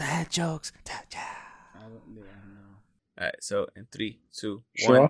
[0.00, 0.70] I had jokes.
[3.18, 5.08] All right, so in three, two, one.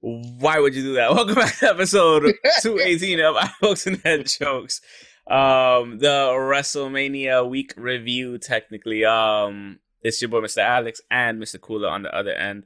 [0.00, 1.10] Why would you do that?
[1.14, 2.22] Welcome back to episode
[2.62, 4.80] 218 of I Folks and Head Jokes.
[5.28, 9.04] Um, the WrestleMania week review, technically.
[9.04, 10.58] Um, it's your boy, Mr.
[10.58, 11.60] Alex, and Mr.
[11.60, 12.64] Cooler on the other end.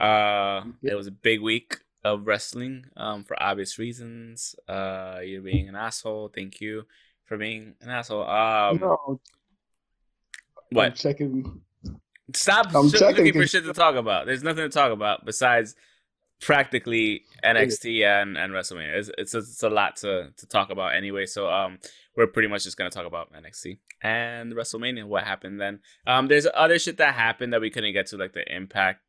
[0.00, 4.54] Uh, it was a big week of wrestling, um, for obvious reasons.
[4.66, 6.30] Uh, you're being an asshole.
[6.34, 6.84] Thank you
[7.26, 8.22] for being an asshole.
[8.22, 9.18] Um, no, I'm
[10.70, 10.94] what?
[10.94, 11.60] checking.
[12.32, 14.26] Stop I'm checking looking for shit to talk about.
[14.26, 15.74] There's nothing to talk about besides
[16.40, 18.96] practically NXT and, and WrestleMania.
[18.96, 21.26] It's it's a, it's a lot to, to talk about anyway.
[21.26, 21.78] So um,
[22.16, 25.04] we're pretty much just gonna talk about NXT and WrestleMania.
[25.04, 25.80] What happened then?
[26.06, 29.02] Um, there's other shit that happened that we couldn't get to, like the Impact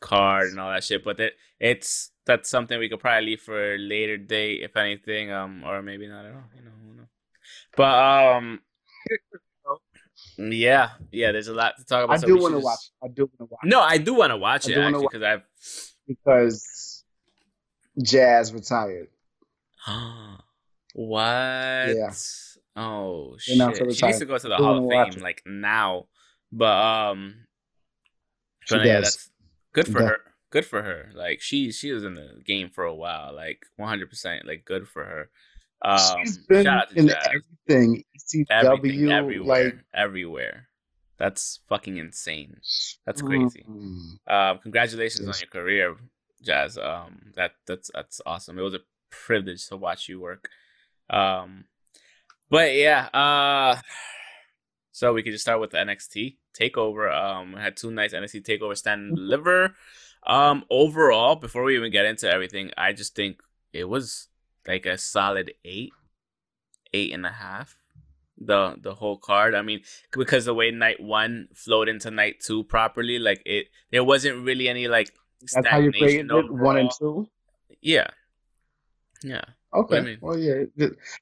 [0.00, 1.04] card and all that shit.
[1.04, 5.30] But it it's that's something we could probably leave for a later date, if anything.
[5.30, 6.44] Um, or maybe not at all.
[6.56, 7.06] You know, who knows?
[7.76, 8.60] But um.
[10.36, 11.32] Yeah, yeah.
[11.32, 12.14] There's a lot to talk about.
[12.14, 12.78] I so do want to watch.
[13.02, 15.22] I do want to watch No, I do want to watch I it actually because
[15.22, 15.42] I've.
[16.10, 17.04] Because
[18.02, 19.08] Jazz retired.
[20.94, 21.22] what?
[21.24, 22.10] Yeah.
[22.76, 23.94] Oh shit!
[23.94, 25.22] She needs to go to the Who Hall of Fame it?
[25.22, 26.06] like now,
[26.52, 26.66] but
[27.10, 27.46] um,
[28.64, 29.30] She but yeah, that's
[29.72, 30.08] good for Yeah.
[30.08, 30.18] her.
[30.50, 31.10] Good for her.
[31.14, 33.34] Like she she was in the game for a while.
[33.34, 34.08] Like 100.
[34.08, 35.30] percent Like good for her.
[35.82, 37.26] Um, She's been shout out to in Jazz.
[37.68, 38.04] everything.
[38.34, 40.68] ECW, Everything, everywhere, like everywhere.
[41.20, 42.56] That's fucking insane.
[43.04, 43.62] That's crazy.
[44.26, 45.96] Um, congratulations on your career,
[46.42, 46.78] Jazz.
[46.78, 48.58] Um, that that's that's awesome.
[48.58, 50.48] It was a privilege to watch you work.
[51.10, 51.64] Um,
[52.48, 53.10] but yeah.
[53.12, 53.76] Uh,
[54.92, 57.14] so we could just start with the NXT takeover.
[57.14, 59.76] Um, we had two nights NXT takeover stand and deliver.
[60.26, 63.42] Um, overall, before we even get into everything, I just think
[63.74, 64.28] it was
[64.66, 65.92] like a solid eight,
[66.94, 67.76] eight and a half.
[68.40, 69.54] The the whole card.
[69.54, 74.02] I mean, because the way night one flowed into night two properly, like it, there
[74.02, 75.10] wasn't really any like
[75.52, 76.52] That's how you stagnation created it.
[76.54, 77.28] One and two.
[77.82, 78.08] Yeah,
[79.22, 79.44] yeah.
[79.72, 79.98] Okay.
[79.98, 80.18] I mean?
[80.20, 80.64] Well, yeah.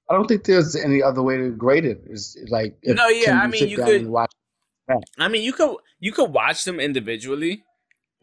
[0.09, 2.03] I don't think there's any other way to grade it.
[2.07, 4.33] Is like No, yeah, I mean, you could- watch.
[5.19, 7.63] I mean, you could you could watch them individually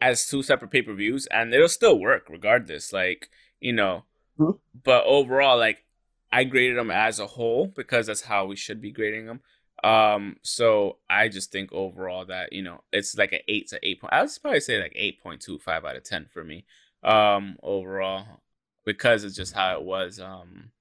[0.00, 2.92] as two separate pay per views, and it'll still work regardless.
[2.92, 3.28] Like
[3.60, 4.04] you know,
[4.38, 4.58] Mhm.
[4.82, 5.84] but overall, like
[6.36, 9.40] I graded them as a whole because that's how we should be grading them.
[9.82, 14.02] Um, so I just think overall that you know it's like an eight to eight
[14.02, 14.12] point.
[14.12, 16.66] I would probably say like eight point two five out of ten for me.
[17.02, 18.42] Um, overall
[18.84, 20.20] because it's just how it was.
[20.20, 20.72] Um,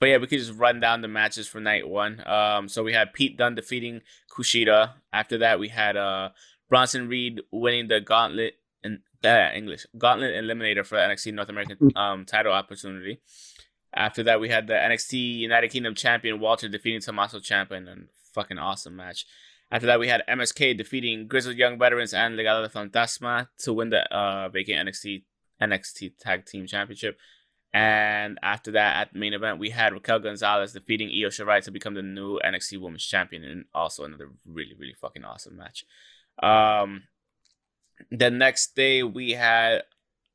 [0.00, 2.26] but yeah, we could just run down the matches for night one.
[2.26, 4.00] Um, so we had Pete Dunne defeating
[4.36, 4.94] Kushida.
[5.12, 6.30] After that, we had uh
[6.68, 11.92] Bronson Reed winning the Gauntlet and uh, English Gauntlet Eliminator for the NXT North American
[11.94, 13.20] um title opportunity.
[13.94, 17.96] After that, we had the NXT United Kingdom champion Walter defeating Tommaso Ciampa in a
[18.32, 19.26] fucking awesome match.
[19.70, 23.90] After that, we had MSK defeating Grizzled Young Veterans and Legado del Fantasma to win
[23.90, 25.24] the uh, vacant NXT
[25.60, 27.18] NXT Tag Team Championship.
[27.72, 31.70] And after that, at the main event, we had Raquel Gonzalez defeating Io Shirai to
[31.70, 35.86] become the new NXT Women's Champion, and also another really, really fucking awesome match.
[36.42, 37.04] Um,
[38.10, 39.84] the next day we had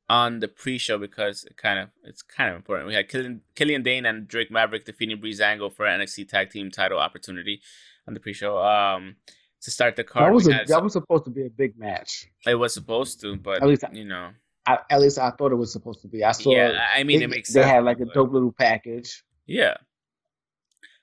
[0.10, 2.88] on the pre-show because it kind of it's kind of important.
[2.88, 6.72] We had Killian, Killian Dain and Drake Maverick defeating Breezango for an NXT Tag Team
[6.72, 7.62] title opportunity
[8.08, 8.58] on the pre-show.
[8.58, 9.18] Um,
[9.62, 11.78] to start the card, That was a, that some- was supposed to be a big
[11.78, 12.28] match.
[12.46, 14.30] it was supposed to, but At least I- you know,
[14.66, 16.24] I, at least I thought it was supposed to be.
[16.24, 16.52] I saw.
[16.52, 16.88] yeah.
[16.96, 17.72] I mean, they, it makes they sense.
[17.72, 19.76] had like a but- dope little package, Yeah.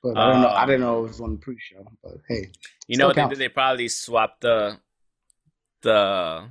[0.03, 0.49] but I don't know.
[0.49, 1.85] I Um, didn't know it was on the pre-show.
[2.03, 2.53] But hey,
[2.89, 3.39] You know what they did?
[3.39, 4.79] They probably swapped the
[5.83, 6.49] the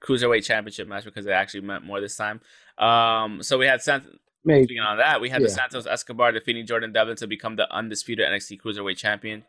[0.00, 2.40] cruiserweight championship match because it actually meant more this time.
[2.78, 4.06] Um, so we had Sant-
[4.44, 7.72] maybe speaking on that, we had the Santos Escobar defeating Jordan Devlin to become the
[7.74, 9.44] undisputed NXT cruiserweight champion.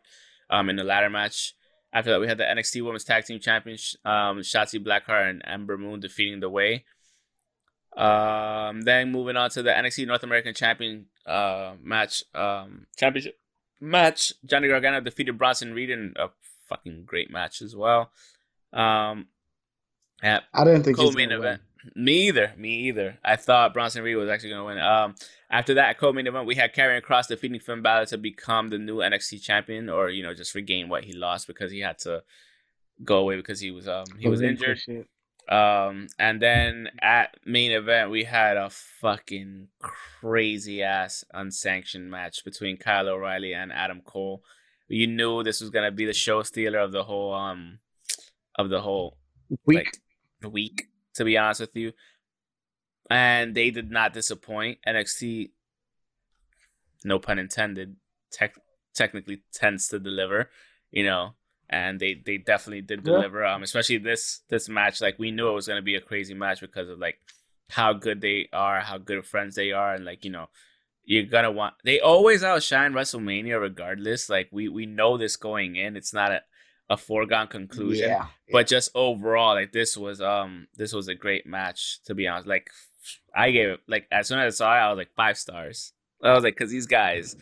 [0.50, 1.54] Um, in the ladder match.
[1.92, 5.78] After that, we had the NXT Women's Tag Team Champions, um, Shotzi Blackheart and Ember
[5.78, 6.84] Moon defeating the Way.
[7.96, 13.38] Um, then moving on to the NXT North American Champion uh match, um, championship
[13.80, 14.32] match.
[14.44, 16.30] Johnny Gargano defeated Bronson Reed in a
[16.68, 18.10] fucking great match as well.
[18.72, 19.28] Um,
[20.22, 21.62] at I didn't think co-main event.
[21.94, 22.52] Me either.
[22.56, 23.18] Me either.
[23.24, 24.78] I thought Bronson Reed was actually going to win.
[24.78, 25.14] Um,
[25.50, 28.96] after that co-main event, we had Karrion Kross defeating Finn Balor to become the new
[28.96, 32.22] NXT champion, or you know, just regain what he lost because he had to
[33.02, 34.78] go away because he was um he was injured.
[35.48, 42.76] Um, and then at main event, we had a fucking crazy ass unsanctioned match between
[42.76, 44.44] Kyle O'Reilly and Adam Cole.
[44.86, 47.78] You knew this was gonna be the show stealer of the whole um
[48.56, 49.16] of the whole
[49.66, 49.78] Week.
[49.78, 49.98] like
[50.48, 50.88] week.
[51.14, 51.92] To be honest with you,
[53.10, 54.78] and they did not disappoint.
[54.86, 55.50] NXT,
[57.04, 57.96] no pun intended,
[58.30, 58.54] tech,
[58.94, 60.50] technically tends to deliver.
[60.90, 61.34] You know,
[61.68, 63.14] and they they definitely did Yeah.
[63.14, 63.44] deliver.
[63.44, 66.60] Um, especially this this match, like we knew it was gonna be a crazy match
[66.60, 67.18] because of like
[67.70, 70.48] how good they are, how good of friends they are, and like you know,
[71.04, 71.74] you're gonna want.
[71.84, 74.28] They always outshine WrestleMania, regardless.
[74.28, 75.96] Like we we know this going in.
[75.96, 76.42] It's not a
[76.90, 78.26] a foregone conclusion Yeah.
[78.52, 82.48] but just overall like this was um this was a great match to be honest
[82.48, 82.68] like
[83.34, 85.92] i gave it like as soon as i saw it i was like five stars
[86.22, 87.36] i was like because these guys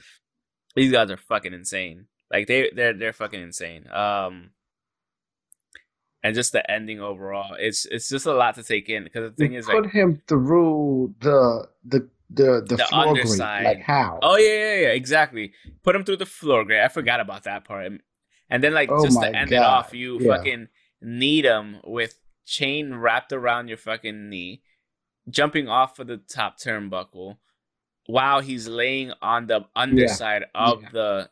[0.77, 4.51] these guys are fucking insane like they they're they're fucking insane um
[6.23, 9.35] and just the ending overall it's it's just a lot to take in because the
[9.37, 13.25] thing You is put like him through the the the the, The floor grate.
[13.25, 13.65] underside.
[13.65, 14.19] Like how?
[14.23, 15.53] oh yeah yeah yeah exactly
[15.83, 17.91] put him through the floor great i forgot about that part
[18.51, 20.37] and, then like Oh just to end it off you Yeah.
[20.37, 20.69] fucking
[21.01, 24.63] need him with chain wrapped around your fucking knee
[25.29, 27.37] jumping off of the top turnbuckle
[28.07, 30.89] while he's laying on the underside of Yeah.
[30.93, 31.31] the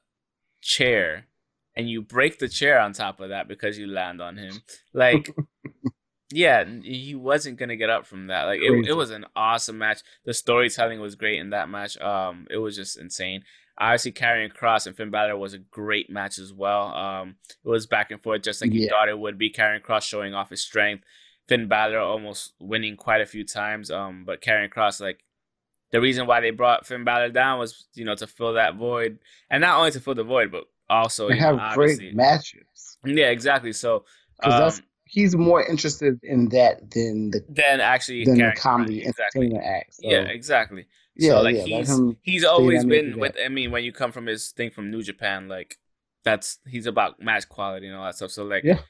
[0.60, 1.26] chair.
[1.74, 4.62] And you break the chair on top of that because you land on him.
[4.92, 5.34] Like
[6.30, 8.44] yeah he wasn't gonna get up from that.
[8.44, 10.00] Like it, it was an awesome match.
[10.24, 11.98] The storytelling was great in that match.
[11.98, 13.42] Um it was just insane
[13.78, 17.86] obviously Karrion Kross and finn Balor was a great match as well um it was
[17.86, 20.62] back and forth just like you thought it would be Karrion Kross showing off his
[20.62, 21.04] strength
[21.48, 25.20] finn Balor almost winning quite a few times um but Karrion Kross like
[25.92, 29.20] the reason why they brought Finn Balor down was, you know, to fill that void,
[29.48, 32.98] and not only to fill the void, but also They know, have obviously- great matches.
[33.04, 33.72] Yeah, exactly.
[33.72, 34.04] So,
[34.42, 34.72] um,
[35.04, 39.42] he's more interested in that than the then actually than the comedy exactly.
[39.46, 39.94] entertainment act.
[39.94, 40.86] So, Yeah, exactly.
[41.16, 41.78] Yeah, so like yeah.
[41.78, 43.36] he's he's always down there and been with.
[43.44, 45.78] I mean, when you come from his thing from New Japan, like
[46.24, 48.30] that's he's about match quality and all that stuff.
[48.30, 48.80] So like, Yeah.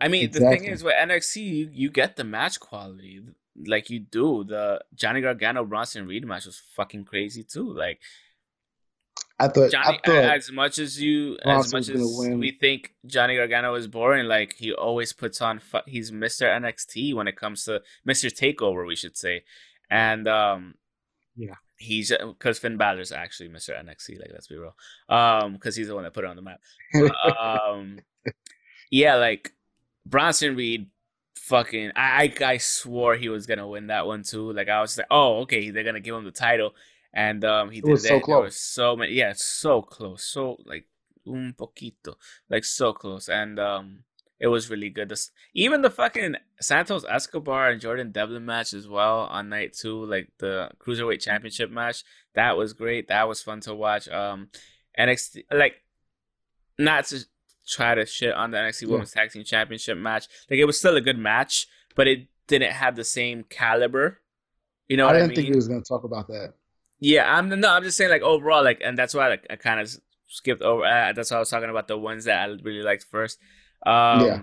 [0.00, 3.22] I mean, the thing is with NXT, you, you get the match quality
[3.66, 4.44] like you do.
[4.44, 7.72] The Johnny Gargano Bronson Reed match was fucking crazy too.
[7.72, 8.00] Like
[9.38, 12.38] I thought Johnny, I thought as much as you, as much as win.
[12.38, 15.58] we think Johnny Gargano is boring, like he always puts on.
[15.58, 19.44] Fu- he's Mister NXT when it comes to Mister Takeover, we should say,
[19.90, 20.74] and um,
[21.36, 21.54] Yeah.
[21.76, 24.18] he's because Finn Balor's actually Mister NXT.
[24.20, 24.74] Like let's be real,
[25.08, 26.60] um, because he's the one that put it on the map.
[27.38, 27.98] um,
[28.90, 29.52] yeah, like
[30.06, 30.88] Bronson Reed,
[31.36, 34.52] fucking, I, I, I swore he was gonna win that one too.
[34.52, 36.74] Like I was like, oh, okay, they're gonna give him the title,
[37.12, 38.08] and um, he did was that.
[38.08, 38.44] so There close.
[38.44, 40.86] was so many, yeah, so close, so like
[41.26, 42.14] un poquito,
[42.48, 44.04] like so close, and um,
[44.38, 45.08] it was really good.
[45.08, 50.04] This, even the fucking Santos Escobar and Jordan Devlin match as well on night two,
[50.04, 52.04] like the cruiserweight championship match,
[52.34, 53.08] that was great.
[53.08, 54.08] That was fun to watch.
[54.08, 54.48] Um,
[54.98, 55.82] NXT, like,
[56.78, 57.24] not to
[57.66, 58.88] try to shit on the NXT Yeah.
[58.88, 60.26] Women's Tag Team Championship match.
[60.50, 64.20] Like, it was still a good match, but it didn't have the same caliber.
[64.88, 65.36] You know I what I didn't mean?
[65.36, 66.54] think he was gonna talk about that.
[67.00, 69.80] Yeah, I'm no, I'm just saying like overall, like, and that's why like I kind
[69.80, 69.90] of
[70.28, 70.84] skipped over.
[70.84, 73.38] Uh, that's why I was talking about the ones that I really liked first.
[73.84, 74.40] Um, Yeah.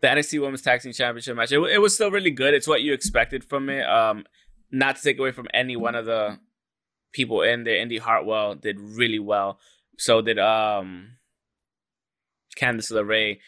[0.00, 2.52] The NXT Women's Tag Team Championship match, it, it was still really good.
[2.52, 3.88] It's what you expected from it.
[3.88, 4.24] Um,
[4.70, 6.38] not to take away from any one of the
[7.12, 7.76] people in there.
[7.76, 9.58] Indi Hartwell did really well.
[9.98, 11.12] So did um,
[12.60, 13.38] Candice LeRae,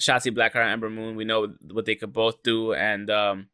[0.00, 1.16] Shotzi Blackheart, and Ember Moon.
[1.16, 3.48] We know what they could both do, and um,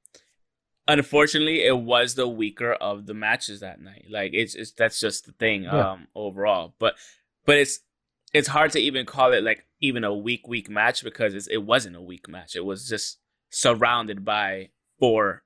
[0.86, 5.26] unfortunately it was the weaker of the matches that night like it's, it's that's just
[5.26, 5.90] the thing Yeah.
[5.92, 6.94] um overall but
[7.44, 7.80] but it's
[8.36, 11.62] it's hard to even call it like even a weak weak match because it's, it
[11.72, 13.18] wasn't a weak match it was just
[13.50, 15.42] surrounded by four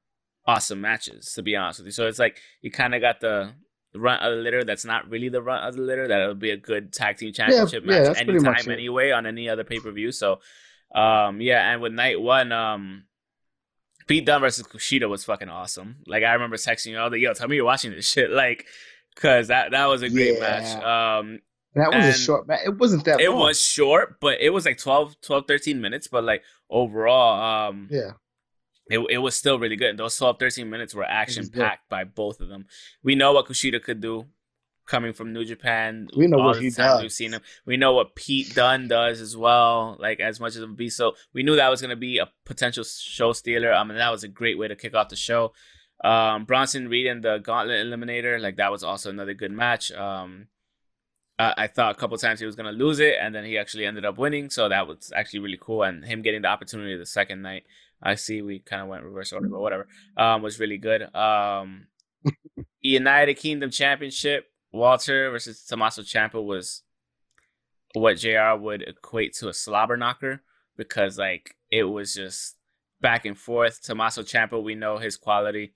[0.46, 3.52] awesome matches to be honest with you so it's like you kind of got the
[3.94, 6.56] run of the litter that's not really the run of the litter that'll be a
[6.56, 10.40] good tag team championship yeah, match much anytime anyway on any other pay-per-view so
[10.94, 13.04] um yeah and with night one um
[14.06, 15.98] Pete Dunne versus Kushida was fucking awesome.
[16.04, 18.66] Like I remember texting you all the yo, tell me you're watching this shit, like,
[19.14, 20.40] cause that that was a great Yeah.
[20.40, 20.82] match.
[20.82, 21.38] Um,
[21.74, 22.60] That was And a short match.
[22.66, 23.20] It wasn't that.
[23.20, 23.38] it long.
[23.40, 26.08] was short, but it was like 12, 12, 13 minutes.
[26.08, 28.12] But like overall, um, Yeah.
[28.90, 29.90] it, it was still really good.
[29.90, 32.66] And Those 12, 13 minutes were action packed by both of them.
[33.02, 34.26] We know what Kushida could do
[34.86, 36.08] coming from New Japan.
[36.16, 37.00] We know what he does.
[37.02, 37.42] We've seen him.
[37.64, 40.90] We know what Pete Dunne does as well, like as much as it would be,
[40.90, 43.72] So we knew that was going to be a potential show stealer.
[43.72, 45.52] I mean, that was a great way to kick off the show.
[46.02, 49.92] Um, Bronson Reed and the Gauntlet Eliminator, like that was also another good match.
[49.92, 50.48] Um,
[51.40, 53.86] uh, I thought a couple times he was gonna lose it, and then he actually
[53.86, 54.50] ended up winning.
[54.50, 57.64] So that was actually really cool, and him getting the opportunity the second night.
[58.02, 59.88] I see we kind of went reverse order, but whatever.
[60.16, 61.02] Um, was really good.
[61.14, 61.86] Um,
[62.80, 66.82] United Kingdom Championship, Walter versus Tommaso Ciampa was
[67.94, 70.42] what JR would equate to a slobber knocker
[70.76, 72.56] because like it was just
[73.00, 73.82] back and forth.
[73.82, 75.72] Tommaso Ciampa, we know his quality.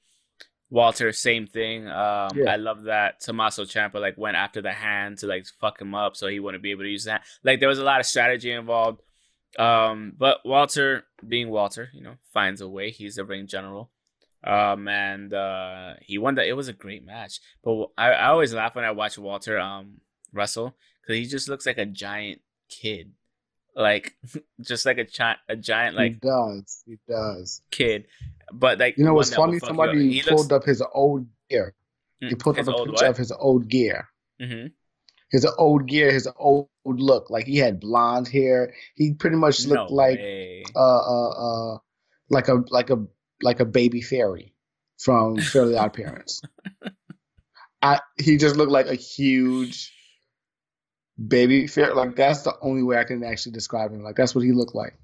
[0.70, 1.86] Walter, same thing.
[1.86, 2.50] Um, yeah.
[2.50, 6.16] I love that Tommaso Ciampa like went after the hand to like fuck him up
[6.16, 7.22] so he wouldn't be able to use that.
[7.42, 9.00] Like there was a lot of strategy involved.
[9.58, 12.90] Um, but Walter, being Walter, you know, finds a way.
[12.90, 13.90] He's a ring general.
[14.42, 16.48] Um, and uh, he won that.
[16.48, 17.40] It was a great match.
[17.62, 20.00] But I, I always laugh when I watch Walter um
[20.32, 23.12] wrestle because he just looks like a giant kid
[23.74, 24.14] like
[24.60, 26.82] just like a chi- a giant like he does.
[26.86, 27.62] He does.
[27.70, 28.06] kid.
[28.52, 29.58] But like you know what's funny?
[29.58, 30.52] somebody pulled looks...
[30.52, 31.74] up his old gear.
[32.20, 33.04] He mm, pulled up a picture what?
[33.04, 34.08] of his old gear.
[34.40, 34.66] Mm-hmm.
[35.30, 37.30] his old gear his old look.
[37.30, 38.74] Like he had blonde hair.
[38.94, 40.20] He pretty much looked no like
[40.74, 41.78] uh uh uh
[42.30, 43.04] like a like a
[43.42, 44.54] like a baby fairy
[44.98, 46.42] from Fairly Odd Parents.
[47.82, 49.92] I he just looked like a huge
[51.28, 51.94] baby fair.
[51.94, 54.02] Like that's the only way I can actually describe him.
[54.02, 54.96] Like that's what he looked like.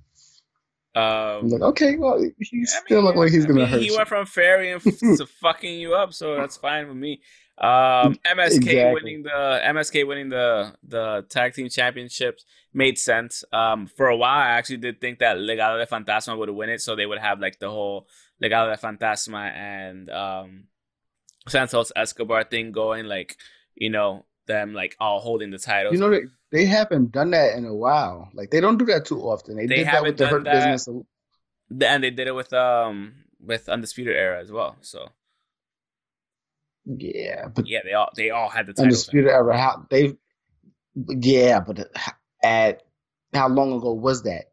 [0.95, 3.81] Um, like, okay, well, he still mean, look like he's gonna hurt.
[3.81, 3.97] He you.
[3.97, 7.21] went from fairy and to fucking you up, so that's fine with me.
[7.59, 8.95] Um, MSK exactly.
[8.95, 13.45] winning the MSK winning the the tag team championships made sense.
[13.53, 16.81] Um, for a while, I actually did think that Legado de Fantasma would win it,
[16.81, 18.09] so they would have like the whole
[18.43, 20.65] Legado de Fantasma and um,
[21.47, 23.37] Santos Escobar thing going, like
[23.77, 25.95] you know, them like all holding the titles.
[25.95, 28.29] You know, they, they haven't done that in a while.
[28.35, 29.57] Like they don't do that too often.
[29.57, 33.15] They, they did that with the Hurt that, Business, and they did it with um
[33.41, 34.77] with Undisputed Era as well.
[34.81, 35.09] So
[36.85, 38.85] yeah, but yeah, they all they all had the titles.
[38.85, 39.59] Undisputed Era.
[39.59, 40.15] How they?
[40.95, 41.89] Yeah, but
[42.43, 42.83] at
[43.33, 44.47] how long ago was that?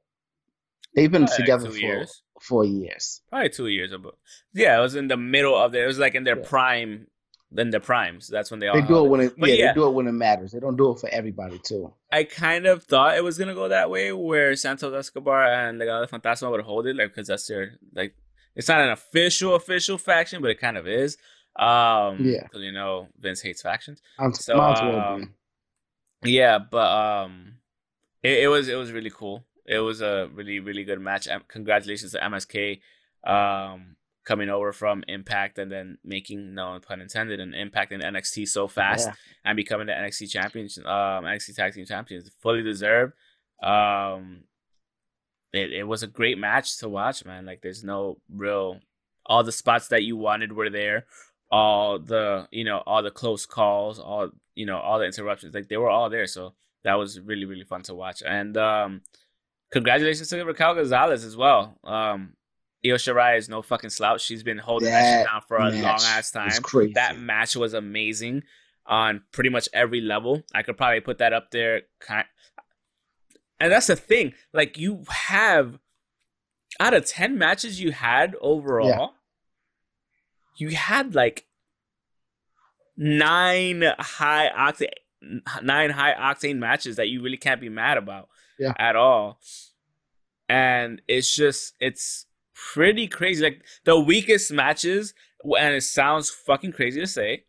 [0.95, 2.21] They've been Probably together like for years.
[2.41, 3.21] four years.
[3.29, 4.13] Probably two years ago.
[4.53, 5.83] Yeah, it was in the middle of it.
[5.83, 6.47] It was like in their yeah.
[6.47, 7.07] prime
[7.55, 8.27] in the primes.
[8.27, 10.07] That's when they all they do it when it yeah, yeah, they do it when
[10.07, 10.51] it matters.
[10.51, 11.93] They don't do it for everybody too.
[12.11, 16.09] I kind of thought it was gonna go that way, where Santos Escobar and Legado
[16.09, 18.15] Fantasma would hold it, like because that's their like
[18.55, 21.17] it's not an official official faction, but it kind of is.
[21.55, 24.01] Um, yeah, because you know Vince hates factions.
[24.19, 25.33] I'm, so um,
[26.23, 27.55] yeah, but um,
[28.23, 29.45] it, it was it was really cool.
[29.65, 31.27] It was a really really good match.
[31.47, 32.79] Congratulations to MSK.
[33.23, 33.96] Um,
[34.27, 38.67] coming over from Impact and then making no pun intended an impact in NXT so
[38.67, 39.13] fast yeah.
[39.45, 43.13] and becoming the NXT champions, um, NXT tag team champions, fully deserved.
[43.63, 44.43] Um,
[45.53, 47.45] it it was a great match to watch, man.
[47.45, 48.81] Like there's no real,
[49.25, 51.05] all the spots that you wanted were there,
[51.49, 55.69] all the you know all the close calls, all you know all the interruptions, like
[55.69, 56.27] they were all there.
[56.27, 56.53] So
[56.83, 58.21] that was really really fun to watch.
[58.21, 59.03] And um,
[59.71, 61.79] congratulations to Raquel Gonzalez as well.
[61.85, 62.33] Um,
[62.85, 64.21] Io Shirai is no fucking slouch.
[64.21, 66.51] She's been holding that, that shit down for a long ass time.
[66.93, 68.43] That match was amazing
[68.85, 70.43] on pretty much every level.
[70.53, 71.83] I could probably put that up there.
[73.59, 74.33] And that's the thing.
[74.53, 75.79] Like you have
[76.79, 79.07] out of 10 matches you had overall, yeah.
[80.57, 81.45] you had like
[82.95, 84.89] nine high octane
[85.61, 88.29] nine high octane matches that you really can't be mad about
[88.59, 88.73] yeah.
[88.77, 89.39] at all.
[90.47, 92.26] And it's just it's
[92.73, 93.43] pretty crazy.
[93.43, 97.45] Like the weakest matches, and it sounds fucking crazy to say,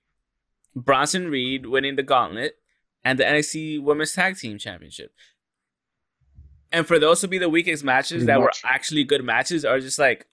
[0.75, 2.57] Bronson Reed winning the gauntlet
[3.05, 5.13] and the NXT Women's Tag Team Championship.
[6.71, 8.63] And for those to be the weakest matches pretty that much.
[8.63, 10.27] were actually good matches, are just like,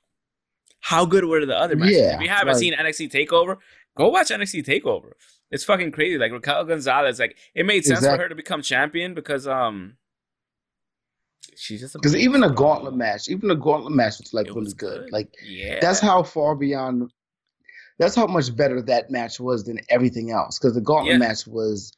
[0.81, 1.97] how good were the other matches?
[1.97, 3.57] Yeah, if you haven't like, seen NXT Takeover,
[3.97, 5.13] go watch NXT Takeover.
[5.49, 6.17] It's fucking crazy.
[6.17, 8.17] Like Raquel Gonzalez, like it made sense exactly.
[8.17, 9.95] for her to become champion because um
[11.57, 14.61] she's just because even a gauntlet match, even a gauntlet match was like it really
[14.61, 15.03] was good.
[15.03, 15.11] good.
[15.11, 17.11] Like yeah, that's how far beyond.
[17.97, 20.59] That's how much better that match was than everything else.
[20.59, 21.17] Because the gauntlet yeah.
[21.17, 21.93] match was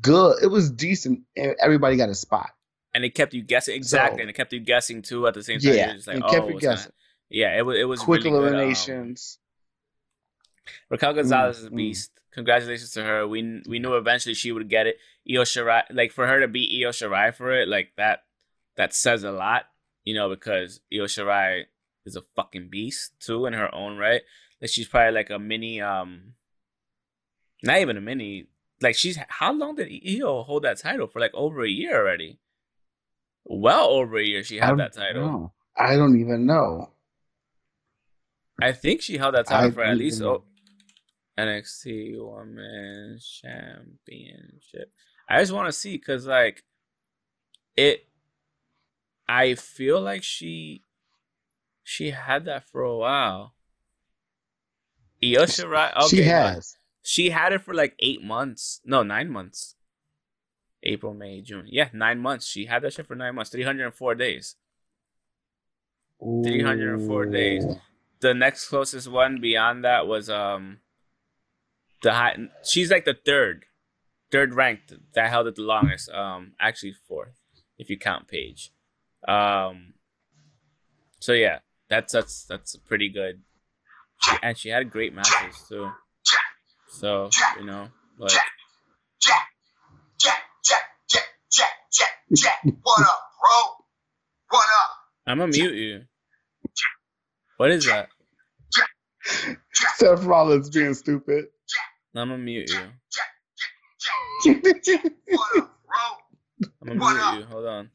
[0.00, 0.42] good.
[0.42, 1.20] It was decent.
[1.36, 2.50] Everybody got a spot,
[2.94, 5.42] and it kept you guessing exactly, so, and it kept you guessing too at the
[5.42, 5.74] same time.
[5.74, 6.92] Yeah, like, it kept oh, you guessing.
[7.28, 7.78] yeah, it was.
[7.78, 9.38] It was quick really eliminations.
[9.38, 11.76] Good, um, Raquel Gonzalez mm, is a mm.
[11.76, 12.10] beast.
[12.10, 12.34] Mm.
[12.34, 13.26] Congratulations to her.
[13.26, 14.96] We we knew eventually she would get it.
[15.28, 18.20] Io Shirai, like for her to beat Io Shirai for it, like that
[18.76, 19.64] that says a lot,
[20.04, 21.64] you know, because Io Shirai
[22.04, 24.22] is a fucking beast too in her own right.
[24.60, 26.34] Like she's probably like a mini, um,
[27.62, 28.46] not even a mini.
[28.80, 31.20] Like she's how long did Io hold that title for?
[31.20, 32.38] Like over a year already.
[33.44, 35.22] Well over a year she had that title.
[35.22, 35.52] Know.
[35.76, 36.90] I don't even know.
[38.60, 40.44] I think she held that title I for at least oh,
[41.38, 44.90] NXT Women's Championship.
[45.28, 46.62] I just want to see because like
[47.76, 48.06] it.
[49.28, 50.82] I feel like she
[51.82, 53.54] she had that for a while.
[55.22, 55.96] Io Shirai.
[55.96, 56.76] Okay, she has.
[57.02, 58.80] She had it for like eight months.
[58.84, 59.74] No, nine months.
[60.82, 61.66] April, May, June.
[61.68, 62.46] Yeah, nine months.
[62.46, 63.50] She had that shit for nine months.
[63.50, 64.56] Three hundred and four days.
[66.20, 67.64] Three hundred and four days.
[68.20, 70.78] The next closest one beyond that was um
[72.02, 72.36] the high.
[72.64, 73.66] She's like the third,
[74.30, 76.10] third ranked that held it the longest.
[76.10, 77.38] Um, actually fourth
[77.78, 78.72] if you count Paige.
[79.26, 79.94] Um,
[81.20, 83.42] so yeah, that's that's that's pretty good,
[84.42, 85.90] and she had great matches too.
[86.88, 88.32] So you know, like.
[92.82, 93.84] What up, bro?
[94.50, 94.90] What up?
[95.26, 96.02] I'm gonna mute you.
[97.56, 98.08] What is that?
[99.72, 101.46] Seth Rollins being stupid.
[102.14, 102.70] I'm gonna mute
[104.44, 104.54] you.
[106.86, 106.92] What up?
[106.92, 107.46] I'm gonna mute you.
[107.46, 107.90] Hold on.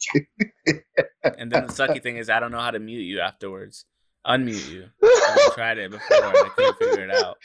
[1.38, 3.86] and then the sucky thing is, I don't know how to mute you afterwards.
[4.26, 4.86] Unmute you.
[5.04, 7.38] I tried it before and I couldn't figure it out.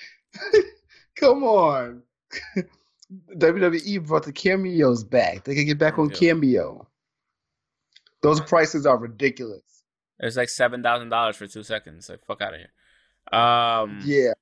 [1.16, 2.02] Come on.
[3.36, 5.44] WWE brought the cameos back.
[5.44, 6.86] They can get back on cameo.
[8.22, 9.62] Those prices are ridiculous.
[10.18, 12.08] It's like seven thousand dollars for two seconds.
[12.08, 13.38] Like fuck out of here.
[13.38, 14.32] Um, yeah.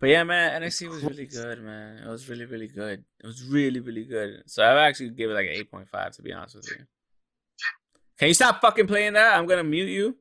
[0.00, 1.98] But yeah, man, NXT was really good, man.
[2.04, 3.04] It was really, really good.
[3.22, 4.42] It was really, really good.
[4.46, 6.84] So I actually give it like an eight point five to be honest with you.
[8.18, 9.36] Can you stop fucking playing that?
[9.36, 10.16] I'm gonna mute you.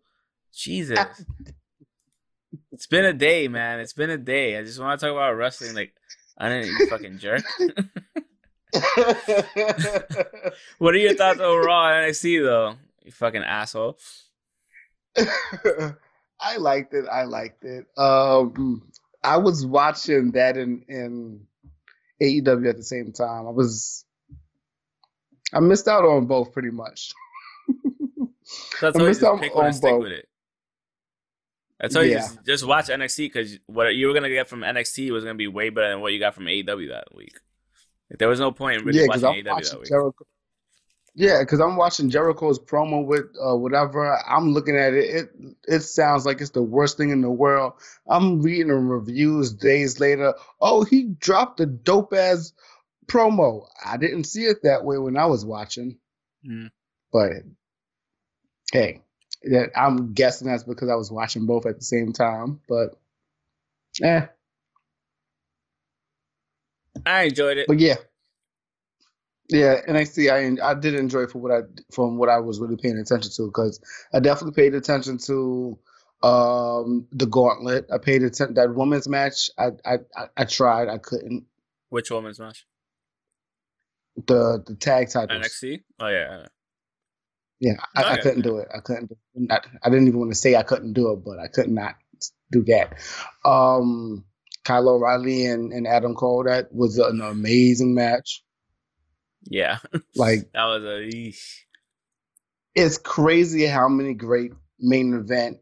[0.54, 1.00] Jesus.
[2.72, 3.80] it's been a day, man.
[3.80, 4.58] It's been a day.
[4.58, 5.76] I just want to talk about wrestling.
[5.76, 5.94] Like,
[6.38, 7.44] I didn't you fucking jerk.
[10.78, 12.76] what are your thoughts overall on NXT though?
[13.04, 13.98] You fucking asshole.
[16.40, 17.06] I liked it.
[17.12, 17.86] I liked it.
[17.98, 18.82] Um,
[19.24, 21.42] I was watching that in in
[22.22, 23.48] AEW at the same time.
[23.48, 24.06] I was
[25.54, 27.12] I missed out on both pretty much.
[28.82, 30.28] That's why you just pick one and stick with it.
[31.80, 32.02] That's yeah.
[32.02, 35.36] you just, just watch NXT because what you were gonna get from NXT was gonna
[35.36, 37.38] be way better than what you got from AEW that week.
[38.10, 39.90] Like, there was no point in really yeah, watching AEW that week.
[39.90, 40.26] Jericho,
[41.16, 44.18] yeah, because I'm watching Jericho's promo with uh, whatever.
[44.28, 45.16] I'm looking at it.
[45.16, 45.30] It
[45.68, 47.74] it sounds like it's the worst thing in the world.
[48.08, 50.34] I'm reading the reviews days later.
[50.60, 52.54] Oh, he dropped a dope ass
[53.06, 53.68] promo.
[53.86, 56.00] I didn't see it that way when I was watching.
[56.48, 56.72] Mm.
[57.12, 57.32] But
[58.72, 59.02] hey,
[59.44, 62.60] that I'm guessing that's because I was watching both at the same time.
[62.68, 62.98] But
[64.02, 64.26] eh.
[67.06, 67.68] I enjoyed it.
[67.68, 67.96] But yeah.
[69.54, 70.32] Yeah, and I see.
[70.32, 71.60] I did enjoy for what I
[71.92, 73.80] from what I was really paying attention to because
[74.12, 75.78] I definitely paid attention to
[76.24, 77.86] um the gauntlet.
[77.94, 79.52] I paid attention that women's match.
[79.60, 79.98] I I
[80.36, 80.90] I tried.
[80.90, 81.46] I couldn't.
[81.90, 82.66] Which women's match?
[84.26, 85.40] The the tag titles.
[85.40, 85.84] NXT.
[86.00, 86.48] Oh yeah.
[87.60, 88.70] Yeah, I, I couldn't do it.
[88.76, 89.10] I couldn't.
[89.10, 91.70] Do not, I didn't even want to say I couldn't do it, but I could
[91.70, 91.94] not
[92.52, 92.98] do that.
[93.46, 94.26] Um,
[94.66, 96.44] Kyle O'Reilly and, and Adam Cole.
[96.44, 98.44] That was an amazing match.
[99.46, 99.80] Yeah.
[100.16, 101.60] Like that was a eesh.
[102.76, 105.60] It's crazy how many great main event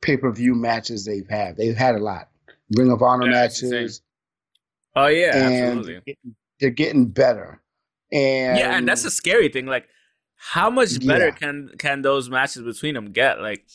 [0.00, 1.56] pay per view matches they've had.
[1.56, 2.28] They've had a lot.
[2.70, 4.02] Ring of Honor yeah, matches.
[4.94, 6.16] Oh yeah, absolutely.
[6.60, 7.60] They're getting better.
[8.12, 9.66] And Yeah, and that's a scary thing.
[9.66, 9.88] Like
[10.36, 11.30] how much better yeah.
[11.32, 13.40] can can those matches between them get?
[13.40, 13.66] Like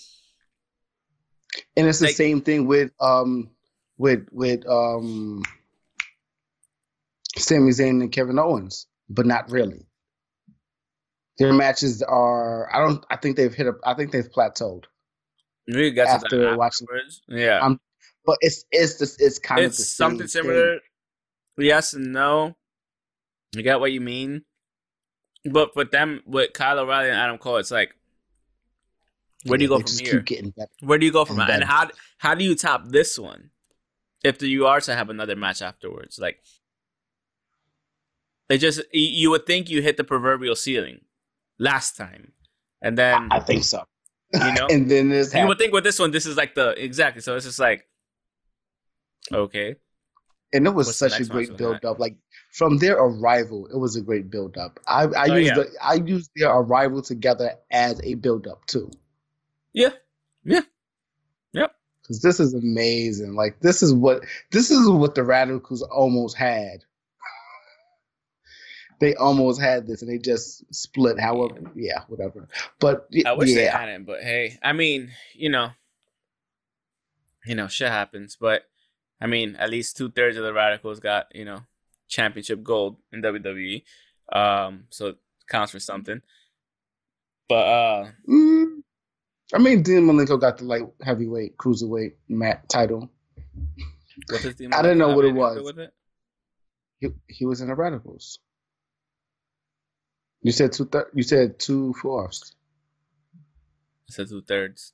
[1.75, 3.49] And it's the like, same thing with um
[3.97, 5.43] with with um
[7.37, 9.85] Sami Zayn and Kevin Owens but not really.
[11.37, 14.85] Their matches are I don't I think they've hit a I think they've plateaued.
[15.67, 16.87] We got after watching
[17.27, 17.59] yeah.
[17.59, 17.79] Um,
[18.25, 20.79] but it's it's this it's kind it's of something similar.
[21.57, 21.65] Thing.
[21.65, 22.55] Yes and no.
[23.55, 24.43] You get what you mean.
[25.49, 27.95] But for them with Kyle O'Reilly and Adam Cole, it's like
[29.45, 30.23] where do you go from here?
[30.81, 33.49] Where do you go from and, and how how do you top this one?
[34.23, 36.43] If you are to have another match afterwards, like
[38.51, 40.99] they just you would think you hit the proverbial ceiling
[41.57, 42.33] last time,
[42.81, 43.85] and then I think so.
[44.33, 46.71] You know, and then this you would think with this one, this is like the
[46.71, 47.21] exactly.
[47.21, 47.87] So it's just like
[49.31, 49.77] okay.
[50.51, 51.97] And it was What's such a great build up.
[51.97, 52.17] Like
[52.51, 54.81] from their arrival, it was a great build up.
[54.85, 55.55] I, I oh, used yeah.
[55.55, 58.91] the, I used their arrival together as a build up too.
[59.71, 59.93] Yeah,
[60.43, 60.63] yeah,
[61.53, 61.73] yep.
[62.03, 63.33] Because this is amazing.
[63.33, 66.83] Like this is what this is what the Radicals almost had
[69.01, 71.19] they almost had this and they just split.
[71.19, 72.47] However, yeah, whatever.
[72.79, 73.55] But I wish yeah.
[73.55, 74.05] they hadn't.
[74.05, 75.71] But hey, I mean, you know,
[77.45, 78.37] you know, shit happens.
[78.39, 78.61] But
[79.19, 81.61] I mean, at least two thirds of the radicals got you know
[82.07, 83.83] championship gold in WWE.
[84.31, 85.17] Um, so it
[85.49, 86.21] counts for something.
[87.49, 88.83] But uh, mm,
[89.51, 93.09] I mean, Dean Malenko got the light heavyweight cruiserweight mat title.
[94.31, 95.73] I didn't know what it was.
[95.75, 95.93] It?
[96.99, 98.37] He he was in the Radicals.
[100.41, 100.85] You said two.
[100.85, 102.55] Thir- you said two fourths.
[104.09, 104.93] I said two thirds.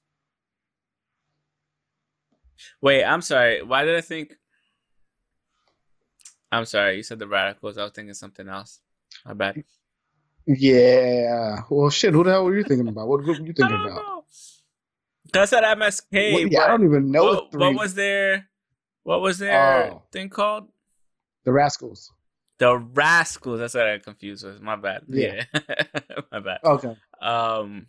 [2.82, 3.62] Wait, I'm sorry.
[3.64, 4.36] Why did I think?
[6.52, 6.98] I'm sorry.
[6.98, 7.78] You said the Radicals.
[7.78, 8.80] I was thinking something else.
[9.26, 9.64] My bad.
[10.46, 11.62] Yeah.
[11.70, 12.14] Well, shit.
[12.14, 13.08] Who the hell were you thinking about?
[13.08, 13.96] What group were you thinking about?
[13.96, 14.24] Know.
[15.36, 16.52] I said MSK.
[16.52, 17.26] Yeah, I don't even know.
[17.26, 18.48] What, what, was their
[19.04, 20.04] What was their oh.
[20.12, 20.70] thing called?
[21.44, 22.12] The Rascalz.
[22.60, 23.60] The Rascalz.
[23.60, 24.62] That's what I confused with.
[24.62, 25.04] My bad.
[25.08, 25.44] Yeah.
[25.54, 25.62] yeah.
[26.32, 26.60] My bad.
[26.64, 26.96] Okay.
[27.22, 27.88] Um.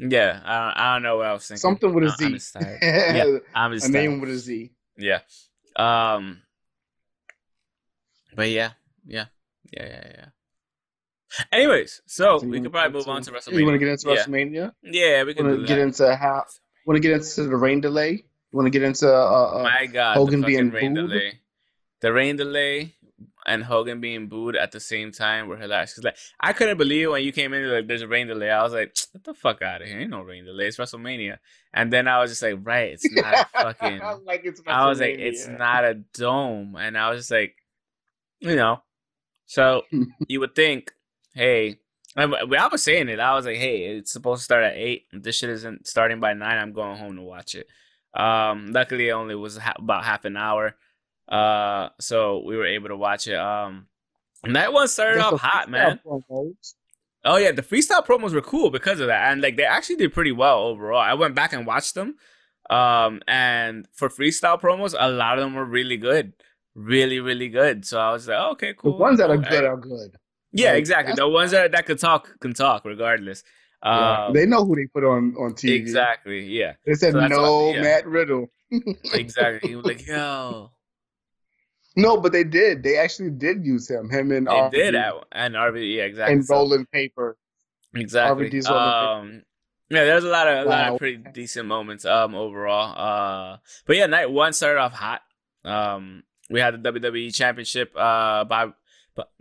[0.00, 1.60] Yeah, I, I don't know what I was thinking.
[1.60, 2.24] Something with a Z.
[2.24, 2.78] I'm just tired.
[2.82, 4.70] yeah, I'm just a name with a Z.
[4.96, 5.20] Yeah.
[5.74, 6.42] Um.
[8.36, 8.70] But yeah,
[9.04, 9.26] yeah,
[9.72, 10.26] yeah, yeah, yeah.
[11.52, 13.58] Anyways, so, we could probably move on to WrestleMania.
[13.58, 14.72] You want to get into WrestleMania?
[14.82, 16.44] Yeah, we can get into how.
[16.86, 18.12] Want to get into the rain delay?
[18.12, 21.10] You want to get into uh, uh, my God, Hogan being rain booed?
[21.10, 21.40] delay.
[22.00, 22.94] The rain delay
[23.48, 25.94] and Hogan being booed at the same time were hilarious.
[25.94, 28.50] Cause like I couldn't believe when you came in like there's a rain delay.
[28.50, 30.00] I was like, get the fuck out of here!
[30.00, 30.66] Ain't no rain delay.
[30.66, 31.38] It's WrestleMania.
[31.72, 34.00] And then I was just like, right, it's not a fucking.
[34.24, 37.54] like it's I was like, it's not a dome, and I was just like,
[38.40, 38.82] you know.
[39.46, 39.82] So
[40.28, 40.92] you would think,
[41.34, 41.78] hey,
[42.16, 42.26] I
[42.70, 43.20] was saying it.
[43.20, 45.06] I was like, hey, it's supposed to start at eight.
[45.12, 47.66] If this shit isn't starting by nine, I'm going home to watch it.
[48.14, 50.74] Um, luckily, it only was ha- about half an hour.
[51.28, 53.36] Uh, so we were able to watch it.
[53.36, 53.86] Um,
[54.44, 56.00] and that one started off hot, man.
[56.04, 56.74] Promos.
[57.24, 60.14] Oh yeah, the freestyle promos were cool because of that, and like they actually did
[60.14, 61.00] pretty well overall.
[61.00, 62.14] I went back and watched them,
[62.70, 66.32] um, and for freestyle promos, a lot of them were really good,
[66.74, 67.84] really, really good.
[67.84, 68.92] So I was like, oh, okay, cool.
[68.92, 70.16] The ones that are good are good.
[70.52, 71.14] Yeah, like, exactly.
[71.14, 73.42] The ones that that could talk can talk regardless.
[73.84, 75.74] Yeah, um, they know who they put on on TV.
[75.74, 76.46] Exactly.
[76.46, 76.74] Yeah.
[76.86, 77.82] They said so no, yeah.
[77.82, 78.46] Matt Riddle.
[79.12, 79.70] exactly.
[79.70, 80.70] He was like, yo,
[81.98, 82.84] no, but they did.
[82.84, 84.08] They actually did use him.
[84.08, 84.70] Him and they RVD.
[84.70, 86.34] did at, and RVD, yeah, exactly.
[86.36, 87.36] And rolling paper.
[87.92, 88.48] Exactly.
[88.48, 89.44] RVD's um, paper.
[89.90, 90.76] Yeah, there's a lot of a wow.
[90.76, 92.94] lot of pretty decent moments um overall.
[92.96, 93.56] Uh,
[93.86, 95.22] but yeah, night one started off hot.
[95.64, 98.68] Um, we had the WWE Championship uh by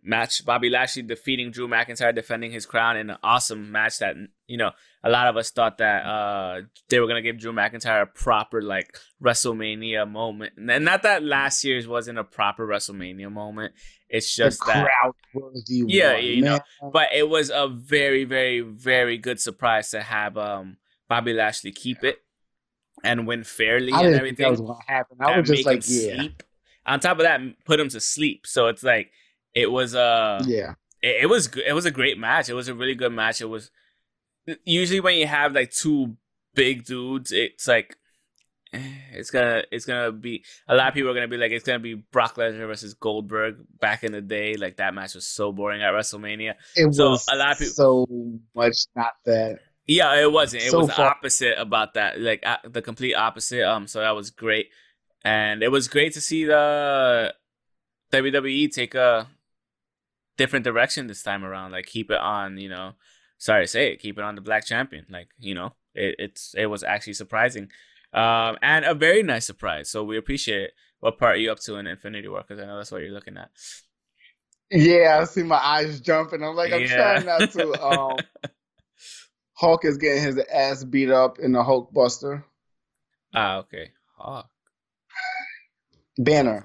[0.02, 0.46] match.
[0.46, 4.16] Bobby Lashley defeating Drew McIntyre, defending his crown in an awesome match that
[4.48, 4.72] you know
[5.04, 8.62] a lot of us thought that uh, they were gonna give Drew McIntyre a proper
[8.62, 13.74] like WrestleMania moment, and not that last year's wasn't a proper WrestleMania moment.
[14.10, 14.88] It's just the that
[15.66, 16.60] yeah, one, you man.
[16.82, 20.78] know, but it was a very, very, very good surprise to have um,
[21.10, 22.20] Bobby Lashley keep it
[23.04, 24.44] and win fairly and everything.
[24.44, 25.18] that was gonna happen.
[25.20, 26.16] I was just like, yeah.
[26.16, 26.44] Sleep.
[26.86, 28.48] On top of that, put him to sleep.
[28.48, 29.12] So it's like
[29.54, 30.74] it was uh yeah.
[31.02, 32.50] It, it was it was a great match.
[32.50, 33.42] It was a really good match.
[33.42, 33.72] It was
[34.66, 36.18] usually when you have like two
[36.56, 37.96] big dudes, it's like
[38.74, 38.82] eh,
[39.14, 41.80] it's gonna it's gonna be a lot of people are gonna be like it's gonna
[41.80, 44.56] be Brock Lesnar versus Goldberg back in the day.
[44.56, 46.56] Like that match was so boring at WrestleMania.
[46.76, 48.08] It so was a lot of people so
[48.56, 49.60] much not that.
[49.86, 50.64] Yeah, it wasn't.
[50.64, 52.20] It so was the opposite about that.
[52.20, 53.64] Like uh, the complete opposite.
[53.64, 54.68] Um, so that was great,
[55.24, 57.34] and it was great to see the
[58.12, 59.28] WWE take a
[60.38, 61.72] different direction this time around.
[61.72, 62.94] Like keep it on, you know,
[63.38, 65.06] sorry to say it, keep it on the black champion.
[65.10, 67.70] Like you know, it, it's it was actually surprising,
[68.14, 69.90] um, and a very nice surprise.
[69.90, 70.72] So we appreciate it.
[71.00, 72.44] What part are you up to in Infinity War?
[72.48, 73.52] Because I know that's what you're looking at.
[74.72, 76.44] Yeah, I see my eyes jumping.
[76.44, 76.96] I'm like, I'm yeah.
[76.96, 77.84] trying not to.
[77.86, 78.18] Um,
[79.54, 82.44] Hulk is getting his ass beat up in the Hulkbuster.
[83.34, 83.92] Ah, okay.
[84.18, 84.48] Hulk.
[86.18, 86.64] Banner.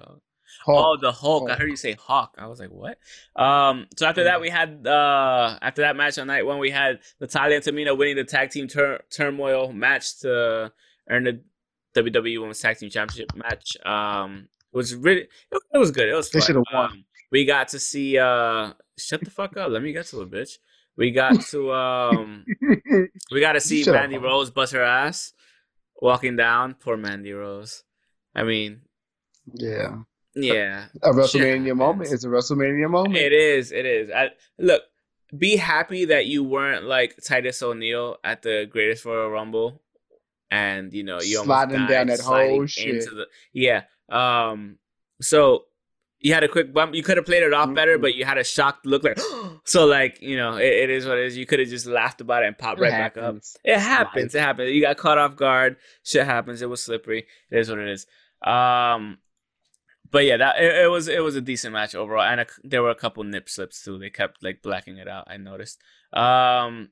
[0.65, 0.87] Hulk.
[0.87, 1.49] Oh, the Hulk.
[1.49, 1.51] Hulk.
[1.51, 2.35] I heard you say Hawk.
[2.39, 2.99] I was like, what?
[3.37, 3.87] Um.
[3.97, 7.57] So after that, we had uh after that match on night one, we had Natalya
[7.57, 10.73] and Tamina winning the tag team tur- turmoil match to
[11.09, 11.41] earn the
[11.97, 13.77] WWE Women's Tag Team Championship match.
[13.85, 16.09] Um, it was really it, it was good.
[16.09, 16.41] It was fun.
[16.41, 16.85] They should have won.
[16.91, 18.19] Um, we got to see.
[18.19, 19.71] uh Shut the fuck up.
[19.71, 20.59] Let me get to it, bitch.
[20.97, 22.45] We got to um
[23.31, 25.33] we got to see Mandy Rose bust her ass
[26.01, 26.75] walking down.
[26.75, 27.85] Poor Mandy Rose.
[28.35, 28.83] I mean,
[29.55, 29.97] yeah.
[30.35, 30.87] Yeah.
[31.03, 32.13] A WrestleMania moment.
[32.13, 33.17] It's a WrestleMania moment.
[33.17, 33.73] It is.
[33.73, 34.11] It is.
[34.11, 34.83] I, look,
[35.37, 39.81] be happy that you weren't like Titus O'Neil at the Greatest Royal Rumble,
[40.51, 43.05] and you know you sliding almost down that whole shit.
[43.05, 43.83] The, yeah.
[44.11, 44.79] Um.
[45.21, 45.65] So
[46.21, 46.95] you had a quick bump.
[46.95, 48.03] You could have played it off better, mm-hmm.
[48.03, 49.19] but you had a shocked look like.
[49.65, 51.37] so like you know, it, it is what it is.
[51.37, 53.57] You could have just laughed about it and popped it right happens.
[53.65, 53.79] back up.
[53.79, 54.35] It happens.
[54.35, 54.43] Life.
[54.43, 54.71] It happens.
[54.71, 55.77] You got caught off guard.
[56.03, 56.61] Shit happens.
[56.61, 57.27] It was slippery.
[57.51, 58.07] It is what it is.
[58.47, 59.19] Um.
[60.13, 62.83] But yeah, that it, it, was it was a decent match overall, and a, there
[62.83, 63.99] were a couple nip slips too.
[63.99, 65.27] They kept like blacking it out.
[65.27, 65.81] I noticed.
[66.13, 66.91] Um,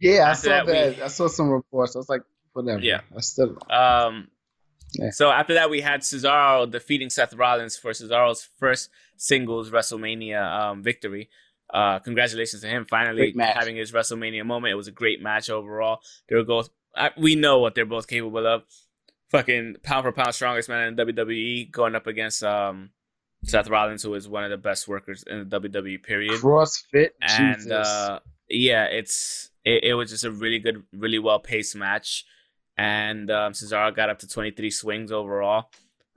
[0.00, 0.66] yeah, I saw that.
[0.66, 1.96] that we, I saw some reports.
[1.96, 2.22] I was like,
[2.52, 2.80] whatever.
[2.80, 3.58] Yeah, I still.
[3.68, 4.28] Um,
[4.94, 5.10] yeah.
[5.10, 10.82] so after that, we had Cesaro defeating Seth Rollins for Cesaro's first singles WrestleMania um,
[10.84, 11.30] victory.
[11.72, 14.70] Uh, congratulations to him finally having his WrestleMania moment.
[14.70, 15.98] It was a great match overall.
[16.28, 16.70] They were both.
[17.16, 18.62] we know what they're both capable of
[19.34, 22.90] fucking pound for pound strongest man in WWE going up against um
[23.44, 26.40] Seth Rollins, who is one of the best workers in the WWE period.
[26.40, 27.70] CrossFit, and Jesus.
[27.70, 32.24] uh yeah, it's it, it was just a really good, really well paced match,
[32.76, 35.70] and um, Cesaro got up to twenty three swings overall.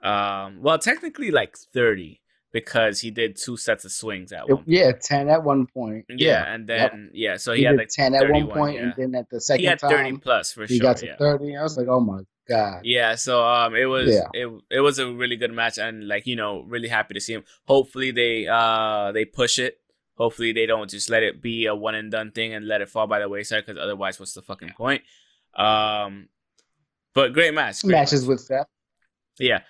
[0.03, 4.63] Um, well, technically like thirty because he did two sets of swings at one.
[4.65, 6.05] Yeah, ten at one point.
[6.09, 6.53] Yeah, yeah.
[6.53, 7.11] and then yep.
[7.13, 8.81] yeah, so he, he had like ten at one point, yeah.
[8.83, 10.73] and then at the second he had time, thirty plus for he sure.
[10.75, 11.15] He got to yeah.
[11.17, 11.55] thirty.
[11.55, 12.81] I was like, oh my God.
[12.83, 14.27] Yeah, so um it was yeah.
[14.33, 17.33] it it was a really good match and like, you know, really happy to see
[17.33, 17.43] him.
[17.65, 19.79] Hopefully they uh they push it.
[20.15, 22.89] Hopefully they don't just let it be a one and done thing and let it
[22.89, 25.03] fall by the wayside cuz otherwise what's the fucking point?
[25.55, 26.29] Um
[27.13, 27.81] but great match.
[27.81, 28.29] Great Matches match.
[28.29, 28.67] with Seth.
[29.39, 29.61] Yeah.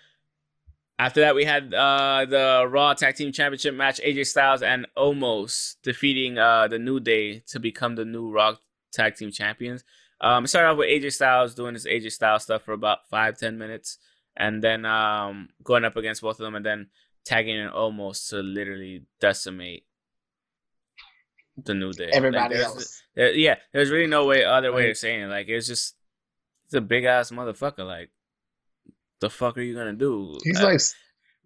[0.99, 5.75] After that, we had uh, the Raw Tag Team Championship match: AJ Styles and Omos
[5.83, 8.55] defeating uh, the New Day to become the new Raw
[8.91, 9.83] Tag Team Champions.
[10.19, 13.38] Um, it started off with AJ Styles doing his AJ Styles stuff for about five
[13.38, 13.97] ten minutes,
[14.36, 16.88] and then um, going up against both of them, and then
[17.25, 19.84] tagging in almost to literally decimate
[21.58, 22.10] the New Day.
[22.12, 23.03] Everybody like, else.
[23.15, 25.27] There, yeah, there's really no way other way of saying it.
[25.27, 25.95] Like it's just
[26.65, 27.86] it's a big ass motherfucker.
[27.86, 28.10] Like
[29.19, 30.38] the fuck are you gonna do?
[30.43, 30.80] He's like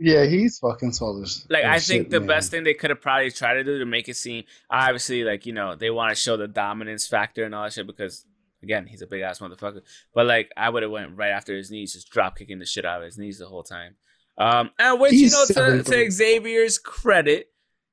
[0.03, 1.45] yeah, he's fucking soulless.
[1.49, 2.27] Like I think shit, the man.
[2.27, 5.45] best thing they could have probably tried to do to make it seem obviously like
[5.45, 8.25] you know they want to show the dominance factor and all that shit because
[8.63, 9.81] again he's a big ass motherfucker.
[10.13, 12.85] But like I would have went right after his knees, just drop kicking the shit
[12.85, 13.95] out of his knees the whole time.
[14.37, 17.51] Um, and which he's you know to, to Xavier's credit,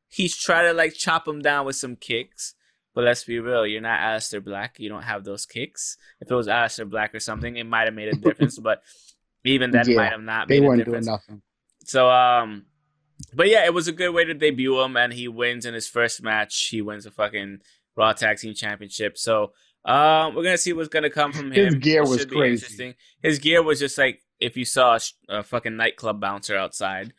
[0.08, 2.54] he's trying to like chop him down with some kicks.
[2.94, 4.80] But let's be real, you're not Aleister Black.
[4.80, 5.96] You don't have those kicks.
[6.20, 8.58] If it was Aleister Black or something, it might have made a difference.
[8.58, 8.82] but
[9.44, 10.48] even that yeah, might have not.
[10.48, 11.42] They weren't doing nothing.
[11.84, 12.66] So um,
[13.34, 15.88] but yeah, it was a good way to debut him, and he wins in his
[15.88, 16.68] first match.
[16.68, 17.60] He wins the fucking
[17.96, 19.18] Raw Tag Team Championship.
[19.18, 19.52] So
[19.84, 21.64] um, we're gonna see what's gonna come from him.
[21.64, 22.94] His gear was crazy.
[23.22, 27.12] His gear was just like if you saw a, a, fucking nightclub bouncer outside.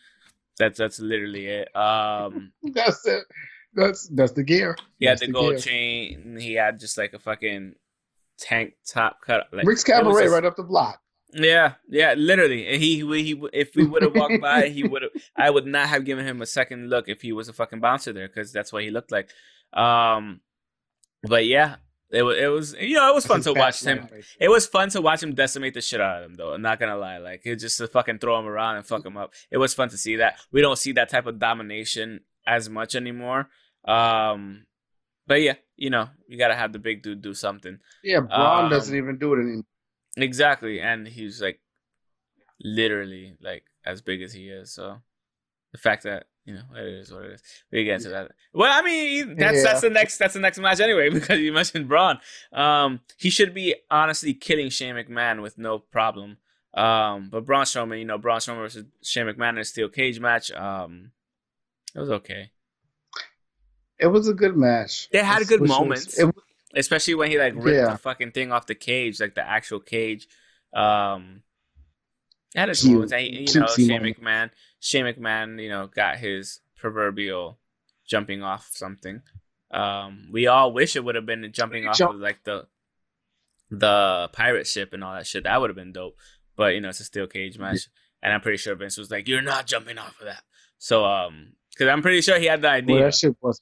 [0.57, 1.75] That's that's literally it.
[1.75, 3.23] Um, that's it.
[3.73, 4.77] That's that's the gear.
[4.99, 5.59] He had the, the gold gear.
[5.59, 6.37] chain.
[6.39, 7.75] He had just like a fucking
[8.37, 9.47] tank top cut.
[9.51, 11.01] Like, Rick's Cabaret just, right up the block.
[11.31, 12.77] Yeah, yeah, literally.
[12.77, 15.11] He he if we would have walked by, he would have.
[15.35, 18.11] I would not have given him a second look if he was a fucking bouncer
[18.13, 19.29] there, because that's what he looked like.
[19.73, 20.41] Um,
[21.23, 21.75] but yeah,
[22.11, 24.07] it was it was you know it was fun to watch him.
[24.39, 26.53] It was fun to watch him decimate the shit out of him though.
[26.53, 29.17] I'm not gonna lie, like it just to fucking throw him around and fuck him
[29.17, 29.33] up.
[29.51, 30.39] It was fun to see that.
[30.51, 33.49] We don't see that type of domination as much anymore.
[33.85, 34.65] Um,
[35.27, 37.79] but yeah, you know you gotta have the big dude do something.
[38.03, 39.63] Yeah, Braun um, doesn't even do it anymore.
[40.17, 41.59] Exactly, and he's like
[42.59, 44.73] literally like as big as he is.
[44.73, 44.97] So
[45.71, 47.41] the fact that you know it is what it is.
[47.71, 48.31] We get into that.
[48.53, 49.63] Well, I mean that's yeah.
[49.63, 52.19] that's the next that's the next match anyway because you mentioned Braun.
[52.51, 56.37] Um, he should be honestly killing Shane McMahon with no problem.
[56.73, 60.19] Um, but Braun Strowman, you know, Braun Strowman versus Shane McMahon in a steel cage
[60.19, 60.51] match.
[60.51, 61.11] Um,
[61.95, 62.51] it was okay.
[63.99, 65.09] It was a good match.
[65.11, 66.17] They had good moments.
[66.17, 66.33] Was,
[66.75, 67.91] especially when he like ripped yeah.
[67.91, 70.27] the fucking thing off the cage, like the actual cage.
[70.73, 71.43] Um,
[72.55, 73.13] had its moments.
[73.13, 74.49] you know, Shane McMahon.
[74.79, 77.59] Shane McMahon, you know, got his proverbial
[78.07, 79.21] jumping off something.
[79.71, 82.15] Um, we all wish it would have been jumping off Jump.
[82.15, 82.67] of like the
[83.69, 85.43] the pirate ship and all that shit.
[85.43, 86.17] That would have been dope.
[86.55, 87.87] But you know, it's a steel cage match,
[88.21, 90.41] and I'm pretty sure Vince was like, "You're not jumping off of that."
[90.79, 92.95] So, um, because I'm pretty sure he had the idea.
[92.95, 93.61] Well, that shit was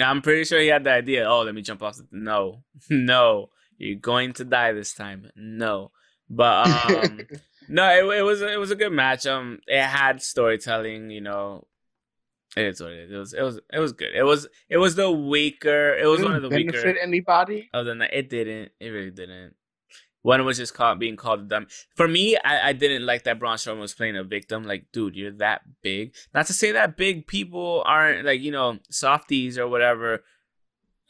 [0.00, 1.28] I'm pretty sure he had the idea.
[1.28, 1.96] Oh, let me jump off.
[1.96, 2.06] The...
[2.10, 5.30] No, no, you're going to die this time.
[5.36, 5.92] No,
[6.28, 7.20] but um,
[7.68, 9.26] no, it, it was it was a good match.
[9.26, 11.10] Um, it had storytelling.
[11.10, 11.66] You know,
[12.56, 13.12] it is what it is.
[13.12, 14.14] It was it was it was good.
[14.14, 15.94] It was it was the weaker.
[15.94, 16.98] It was one of the benefit weaker.
[16.98, 17.68] Anybody?
[17.72, 18.72] Other than that, it didn't.
[18.80, 19.54] It really didn't.
[20.22, 21.66] One was just called being called a dumb.
[21.94, 24.64] For me, I, I didn't like that Braun Strowman was playing a victim.
[24.64, 26.14] Like, dude, you're that big.
[26.34, 30.24] Not to say that big people aren't like you know softies or whatever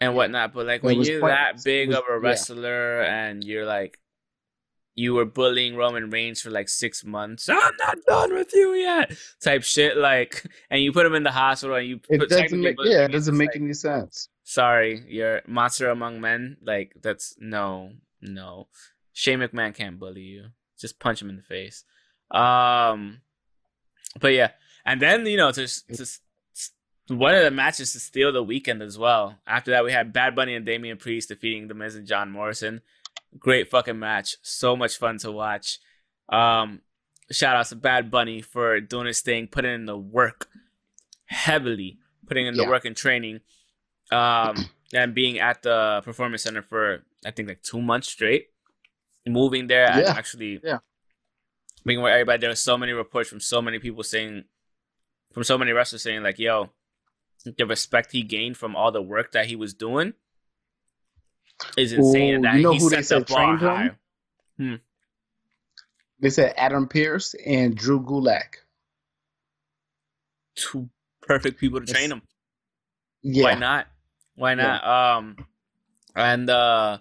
[0.00, 3.24] and whatnot, but like when you're that big was, of a wrestler yeah.
[3.24, 3.98] and you're like
[4.98, 7.48] you were bullying Roman Reigns for like six months.
[7.48, 9.96] I'm not done with you yet, type shit.
[9.96, 13.12] Like, and you put him in the hospital, and you it doesn't make yeah, it
[13.12, 14.28] doesn't make like, any sense.
[14.42, 16.56] Sorry, you're monster among men.
[16.60, 18.66] Like that's no, no.
[19.12, 20.46] Shane McMahon can't bully you.
[20.80, 21.84] Just punch him in the face.
[22.32, 23.20] Um,
[24.20, 24.50] but yeah,
[24.84, 26.06] and then you know to, to
[27.08, 29.36] one of the matches to steal the weekend as well.
[29.46, 32.82] After that, we had Bad Bunny and Damian Priest defeating The Miz and John Morrison.
[33.38, 34.36] Great fucking match.
[34.42, 35.78] So much fun to watch.
[36.28, 36.80] Um,
[37.30, 40.48] shout out to Bad Bunny for doing his thing, putting in the work
[41.26, 42.68] heavily, putting in the yeah.
[42.68, 43.40] work and training,
[44.10, 44.56] um,
[44.94, 48.48] and being at the performance center for I think like two months straight.
[49.26, 49.98] Moving there yeah.
[49.98, 50.78] and actually yeah.
[51.84, 52.40] being with everybody.
[52.40, 54.44] There were so many reports from so many people saying,
[55.34, 56.70] from so many wrestlers saying like, "Yo,
[57.44, 60.14] the respect he gained from all the work that he was doing
[61.76, 62.36] is insane.
[62.36, 63.90] Ooh, that you know he who they the bar high.
[64.56, 64.74] Hmm.
[66.20, 68.56] They said Adam Pearce and Drew Gulak.
[70.56, 70.88] Two
[71.22, 72.22] perfect people to train him.
[73.22, 73.44] Yeah.
[73.44, 73.86] Why not?
[74.34, 74.82] Why not?
[74.82, 75.16] Yeah.
[75.16, 75.36] Um,
[76.16, 76.98] and uh,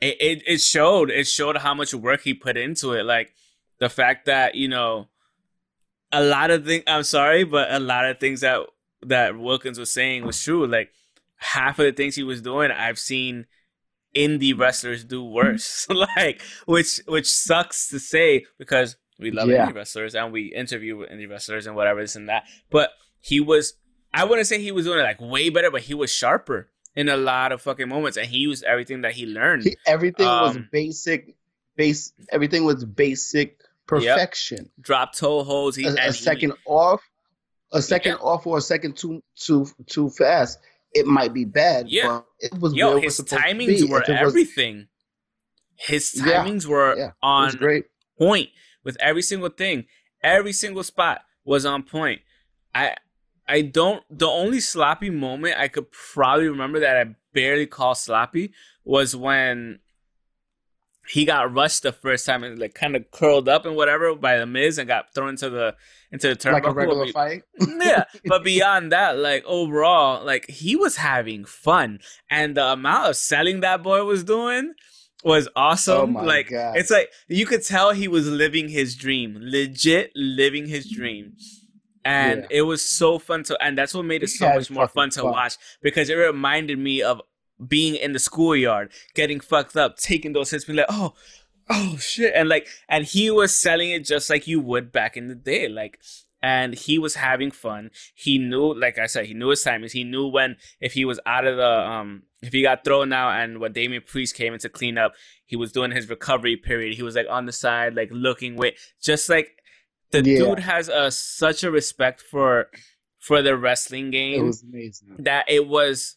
[0.00, 1.10] it, it it showed.
[1.10, 3.04] It showed how much work he put into it.
[3.04, 3.34] Like
[3.78, 5.08] the fact that you know,
[6.10, 6.84] a lot of things.
[6.86, 8.60] I'm sorry, but a lot of things that
[9.02, 10.66] that Wilkins was saying was true.
[10.66, 10.92] Like
[11.36, 13.46] half of the things he was doing, I've seen
[14.16, 15.86] indie wrestlers do worse.
[16.16, 19.66] like which which sucks to say because we love yeah.
[19.66, 22.44] indie wrestlers and we interview indie wrestlers and whatever this and that.
[22.70, 23.74] But he was
[24.12, 27.08] I wouldn't say he was doing it like way better, but he was sharper in
[27.08, 29.64] a lot of fucking moments and he used everything that he learned.
[29.64, 31.36] He, everything um, was basic
[31.76, 34.58] base everything was basic perfection.
[34.58, 34.68] Yep.
[34.80, 35.76] Drop toe holds.
[35.76, 37.00] He, a, a second off
[37.72, 38.26] a second yeah.
[38.26, 40.58] off or a second too too too fast,
[40.92, 41.88] it might be bad.
[41.88, 43.00] Yeah, it was yo.
[43.00, 44.88] His timings were everything.
[45.76, 47.86] his timings yeah, were yeah, on great.
[48.18, 48.50] point
[48.84, 49.86] with every single thing.
[50.22, 52.20] Every single spot was on point.
[52.74, 52.96] I
[53.48, 54.02] I don't.
[54.10, 58.52] The only sloppy moment I could probably remember that I barely call sloppy
[58.84, 59.80] was when
[61.10, 64.38] he got rushed the first time and like kind of curled up and whatever by
[64.38, 65.74] the Miz and got thrown into the
[66.12, 66.52] into the turnbuckle.
[66.52, 67.42] Like a regular fight.
[67.80, 71.98] yeah, but beyond that, like overall, like he was having fun,
[72.30, 74.74] and the amount of selling that boy was doing
[75.24, 76.16] was oh awesome.
[76.16, 76.76] Oh like God.
[76.76, 81.32] it's like you could tell he was living his dream, legit living his dream.
[82.02, 82.58] And yeah.
[82.58, 85.20] it was so fun to, and that's what made it so much more fun to
[85.20, 85.32] fun.
[85.32, 87.20] watch because it reminded me of
[87.66, 91.14] being in the schoolyard, getting fucked up, taking those hits, being like, oh,
[91.68, 92.32] oh shit.
[92.34, 95.68] And like, and he was selling it just like you would back in the day.
[95.68, 96.00] Like,
[96.42, 97.90] and he was having fun.
[98.14, 99.92] He knew, like I said, he knew his timings.
[99.92, 103.38] He knew when, if he was out of the, um, if he got thrown out
[103.40, 105.12] and when Damian Priest came in to clean up,
[105.44, 106.96] he was doing his recovery period.
[106.96, 109.50] He was like on the side, like looking, with, just like
[110.10, 110.38] the yeah.
[110.38, 112.68] dude has a such a respect for
[113.18, 114.40] for the wrestling game.
[114.40, 115.16] It was amazing.
[115.18, 116.16] That it was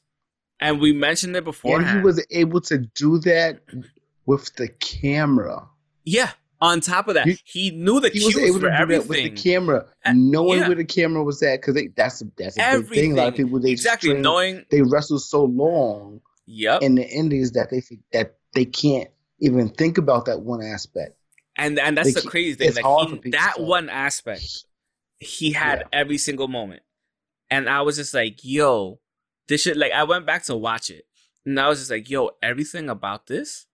[0.60, 1.80] and we mentioned it before.
[1.80, 3.60] And he was able to do that
[4.26, 5.68] with the camera.
[6.06, 6.32] Yeah.
[6.62, 9.02] On top of that, he, he knew the he was able to do everything.
[9.02, 10.68] that with the camera, knowing yeah.
[10.68, 12.90] where the camera was at, because that's that's a everything.
[12.90, 13.12] big thing.
[13.12, 16.22] A lot of people they exactly strain, knowing they wrestle so long.
[16.46, 16.82] Yep.
[16.82, 17.82] In the indies that they
[18.14, 21.18] that they can't even think about that one aspect.
[21.58, 22.82] And and that's they the crazy thing.
[22.82, 24.64] Like he, that one aspect,
[25.20, 26.00] he had yeah.
[26.00, 26.82] every single moment,
[27.52, 29.00] and I was just like, "Yo,
[29.48, 31.06] this shit like I went back to watch it
[31.46, 33.66] and I was just like, yo, everything about this,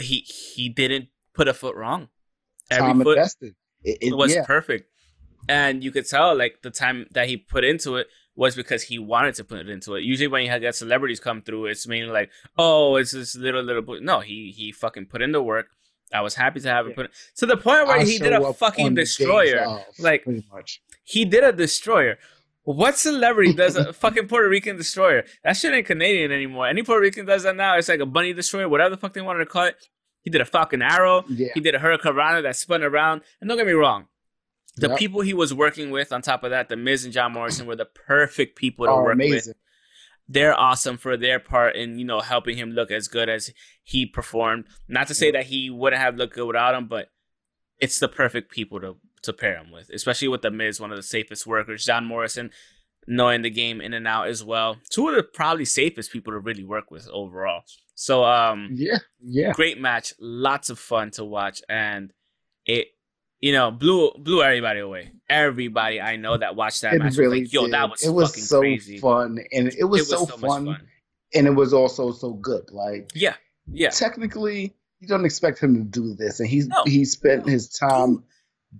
[0.00, 2.08] he he didn't put a foot wrong.
[2.70, 3.54] Every time foot invested.
[3.82, 4.44] It, it was yeah.
[4.44, 4.90] perfect,
[5.48, 8.98] and you could tell like the time that he put into it was because he
[8.98, 10.02] wanted to put it into it.
[10.02, 13.82] Usually when you have celebrities come through, it's mainly like, oh, it's this little little.
[13.82, 13.98] Boy.
[14.00, 15.68] No, he he fucking put in the work.
[16.12, 16.90] I was happy to have yeah.
[16.90, 19.84] it put to the point where I'll he did a fucking destroyer.
[19.98, 20.26] like
[21.04, 22.18] he did a destroyer.
[22.64, 25.24] What celebrity does a fucking Puerto Rican destroyer?
[25.44, 26.68] That shit ain't Canadian anymore.
[26.68, 27.76] Any Puerto Rican does that now.
[27.76, 29.76] It's like a bunny destroyer, whatever the fuck they wanted to call it.
[30.22, 31.24] He did a Falcon Arrow.
[31.28, 31.48] Yeah.
[31.54, 33.22] He did a Hurricanrana that spun around.
[33.40, 34.08] And don't get me wrong,
[34.76, 34.98] the yep.
[34.98, 37.76] people he was working with, on top of that, the Miz and John Morrison were
[37.76, 39.50] the perfect people to oh, work amazing.
[39.50, 39.56] with.
[40.28, 43.50] They're awesome for their part in you know helping him look as good as
[43.82, 44.66] he performed.
[44.86, 47.08] Not to say that he wouldn't have looked good without him, but
[47.78, 50.96] it's the perfect people to to pair him with, especially with the Miz, one of
[50.96, 51.84] the safest workers.
[51.84, 52.50] John Morrison,
[53.06, 54.78] knowing the game in and out as well.
[54.90, 57.62] Two of the probably safest people to really work with overall.
[57.94, 59.52] So um yeah, yeah.
[59.52, 62.12] Great match, lots of fun to watch and
[62.64, 62.88] it
[63.40, 65.12] you know, blew blew everybody away.
[65.28, 67.72] Everybody I know that watched that it match really was like, "Yo, did.
[67.72, 68.98] that was it was so crazy.
[68.98, 70.86] fun, and it was, it was so, so fun, fun,
[71.34, 72.70] and it was also so good.
[72.70, 73.34] Like, yeah,
[73.72, 73.88] yeah.
[73.88, 76.82] Technically, you don't expect him to do this, and he's no.
[76.84, 78.22] he spent his time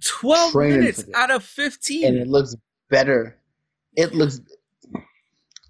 [0.04, 2.56] 12 minutes out of 15 and it looks
[2.88, 3.36] better
[3.96, 4.40] it looks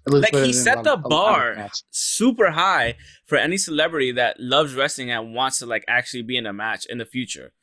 [0.05, 2.95] like he set the bar super high
[3.25, 6.85] for any celebrity that loves wrestling and wants to like actually be in a match
[6.85, 7.53] in the future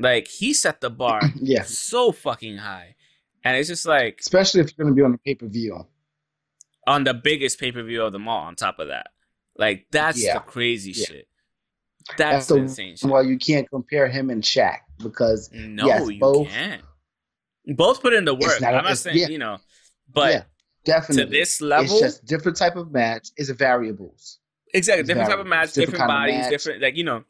[0.00, 1.62] Like he set the bar yeah.
[1.62, 2.96] so fucking high.
[3.44, 5.86] And it's just like especially if you're gonna be on the pay per view.
[6.86, 9.08] On the biggest pay per view of them all, on top of that.
[9.56, 10.34] Like that's yeah.
[10.34, 11.04] the crazy yeah.
[11.06, 11.28] shit.
[12.16, 12.96] That's, that's the insane.
[13.04, 16.82] Well, you can't compare him and Shaq because no, yes, you both, can't.
[17.66, 18.60] Both put in the work.
[18.60, 19.28] Not, I'm not saying yeah.
[19.28, 19.58] you know,
[20.12, 20.46] but
[20.84, 23.30] definitely to this level, it's just different type of match.
[23.36, 24.38] It's variables.
[24.72, 25.28] Exactly, it's different variables.
[25.28, 26.50] type of match, different, different bodies, match.
[26.50, 27.24] different like you know.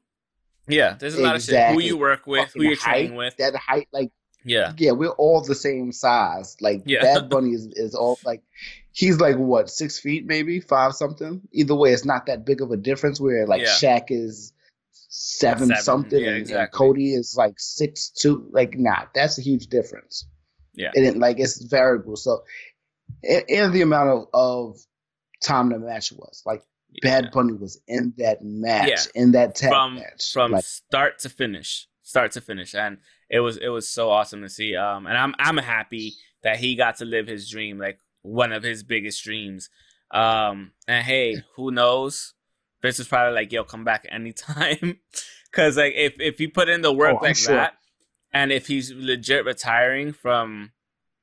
[0.68, 1.24] Yeah, there's a exactly.
[1.24, 1.74] lot of shit.
[1.74, 3.37] Who you work with, Fucking who you're height, training with.
[3.39, 4.12] That height, like
[4.45, 6.57] yeah, yeah, we're all the same size.
[6.61, 7.03] Like yeah.
[7.03, 8.43] Bad Bunny is is all like
[8.93, 11.43] he's like what six feet, maybe five something.
[11.53, 13.20] Either way, it's not that big of a difference.
[13.20, 13.68] Where like yeah.
[13.68, 14.53] Shaq is
[15.11, 15.83] seven, seven.
[15.83, 16.63] something, yeah, exactly.
[16.63, 18.49] and Cody is like six two.
[18.53, 20.27] Like, nah, that's a huge difference.
[20.75, 22.17] Yeah, and it, like it's variable.
[22.17, 22.43] So,
[23.23, 24.77] and, and the amount of, of
[25.43, 27.21] time the match was like yeah.
[27.21, 29.23] Bad Bunny was in that match, yeah.
[29.23, 32.99] in that tag from, match, from like, start to finish, start to finish, and
[33.29, 34.77] it was it was so awesome to see.
[34.77, 38.63] Um, and I'm I'm happy that he got to live his dream, like one of
[38.63, 39.69] his biggest dreams.
[40.13, 42.35] Um, and hey, who knows?
[42.83, 44.99] Vince was probably like, "Yo, come back anytime,"
[45.51, 47.55] because like if if he put in the work oh, like sure.
[47.55, 47.74] that,
[48.33, 50.72] and if he's legit retiring from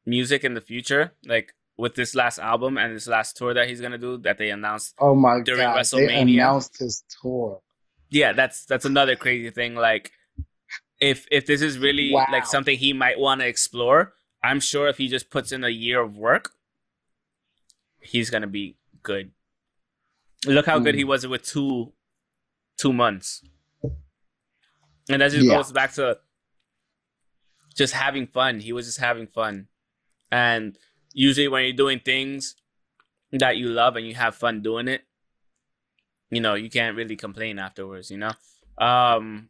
[0.05, 3.81] music in the future, like with this last album and this last tour that he's
[3.81, 4.95] gonna do that they announced.
[4.99, 5.77] Oh my during god!
[5.77, 6.07] WrestleMania.
[6.07, 7.61] They announced his tour.
[8.09, 9.75] Yeah, that's that's another crazy thing.
[9.75, 10.11] Like,
[10.99, 12.25] if if this is really wow.
[12.31, 15.69] like something he might want to explore, I'm sure if he just puts in a
[15.69, 16.51] year of work,
[17.99, 19.31] he's gonna be good.
[20.45, 20.83] Look how mm.
[20.83, 21.09] good he hmm.
[21.09, 21.93] was with two
[22.77, 23.43] two months,
[25.09, 25.55] and that just yeah.
[25.55, 26.19] goes back to
[27.75, 28.59] just having fun.
[28.59, 29.67] He was just having fun,
[30.31, 30.77] and
[31.13, 32.55] usually when you're doing things
[33.31, 35.01] that you love and you have fun doing it,
[36.29, 38.31] you know, you can't really complain afterwards, you know?
[38.77, 39.49] Um,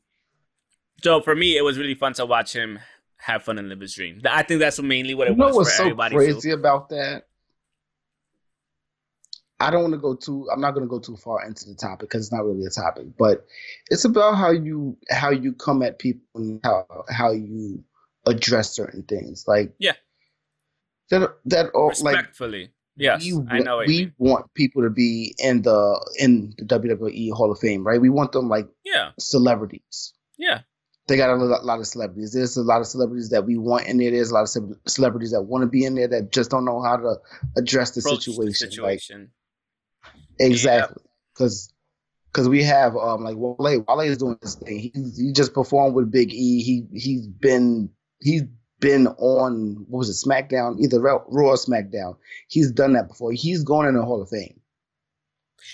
[1.03, 2.79] so for me, it was really fun to watch him
[3.17, 4.21] have fun and live his dream.
[4.25, 6.15] I think that's mainly what it you know was what's for so everybody.
[6.15, 6.55] crazy too.
[6.55, 7.26] about that?
[9.59, 10.47] I don't want to go too.
[10.53, 12.69] I'm not going to go too far into the topic because it's not really a
[12.69, 13.07] topic.
[13.17, 13.45] But
[13.89, 17.83] it's about how you how you come at people and how how you
[18.25, 19.45] address certain things.
[19.47, 19.93] Like yeah,
[21.09, 22.61] that that all respectfully.
[22.61, 23.79] Like, yes, we, I know.
[23.85, 27.99] we want people to be in the in the WWE Hall of Fame, right?
[27.99, 30.13] We want them like yeah celebrities.
[30.37, 30.61] Yeah,
[31.07, 32.33] they got a lot of celebrities.
[32.33, 34.11] There's a lot of celebrities that we want in there.
[34.11, 36.81] There's a lot of celebrities that want to be in there that just don't know
[36.81, 37.15] how to
[37.57, 38.45] address the Approach situation.
[38.45, 39.19] The situation.
[39.21, 39.29] Like,
[40.39, 41.73] exactly, because.
[42.33, 44.77] Because we have um like Wale, Wale is doing this thing.
[44.77, 46.61] He he just performed with Big E.
[46.61, 48.43] He he's been he's
[48.79, 52.17] been on what was it SmackDown, either Raw or SmackDown.
[52.47, 53.31] He's done that before.
[53.31, 54.59] He's going in the Hall of Fame.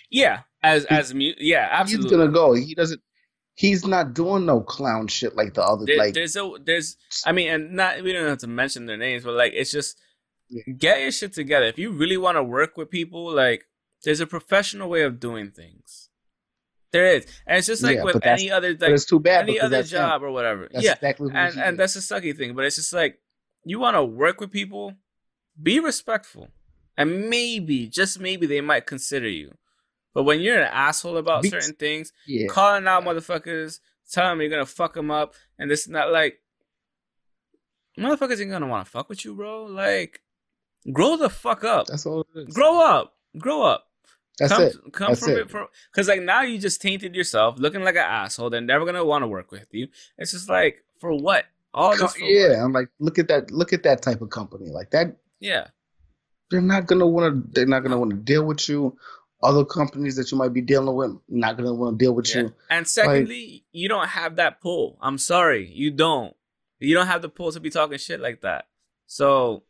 [0.09, 2.09] Yeah, as he, as yeah, absolutely.
[2.09, 2.53] He's gonna go.
[2.53, 3.01] He doesn't.
[3.55, 5.86] He's not doing no clown shit like the other.
[5.86, 6.97] There, like there's a there's.
[7.26, 9.99] I mean, and not we don't have to mention their names, but like it's just
[10.49, 10.74] yeah.
[10.78, 11.66] get your shit together.
[11.66, 13.66] If you really want to work with people, like
[14.03, 16.09] there's a professional way of doing things.
[16.91, 19.59] There is, and it's just like yeah, with any other, like it's too bad any
[19.59, 20.27] other job him.
[20.27, 20.69] or whatever.
[20.71, 22.53] That's yeah, exactly and and that's a sucky thing.
[22.53, 23.19] But it's just like
[23.65, 24.93] you want to work with people,
[25.61, 26.49] be respectful,
[26.95, 29.55] and maybe, just maybe, they might consider you.
[30.13, 32.45] But when you're an asshole about be- certain things, yeah.
[32.45, 33.79] calling out motherfuckers,
[34.11, 36.41] telling them you're gonna fuck them up, and this that, like
[37.97, 39.65] motherfuckers ain't gonna want to fuck with you, bro.
[39.65, 40.21] Like,
[40.91, 41.87] grow the fuck up.
[41.87, 42.27] That's all.
[42.35, 42.53] It is.
[42.53, 43.15] Grow up.
[43.37, 43.87] Grow up.
[44.39, 44.75] That's come, it.
[44.91, 48.49] Come That's from it, because like now you just tainted yourself, looking like an asshole.
[48.49, 49.89] They're never gonna want to work with you.
[50.17, 51.45] It's just like for what?
[51.73, 52.59] All this yeah, what?
[52.59, 53.51] I'm like, look at that.
[53.51, 55.15] Look at that type of company like that.
[55.39, 55.67] Yeah,
[56.49, 57.51] they're not gonna want to.
[57.51, 58.97] They're not gonna want to deal with you.
[59.43, 62.43] Other companies that you might be dealing with not gonna want to deal with yeah.
[62.43, 62.53] you.
[62.69, 64.97] And secondly, like, you don't have that pull.
[65.01, 66.36] I'm sorry, you don't.
[66.79, 68.67] You don't have the pull to be talking shit like that.
[69.05, 69.63] So,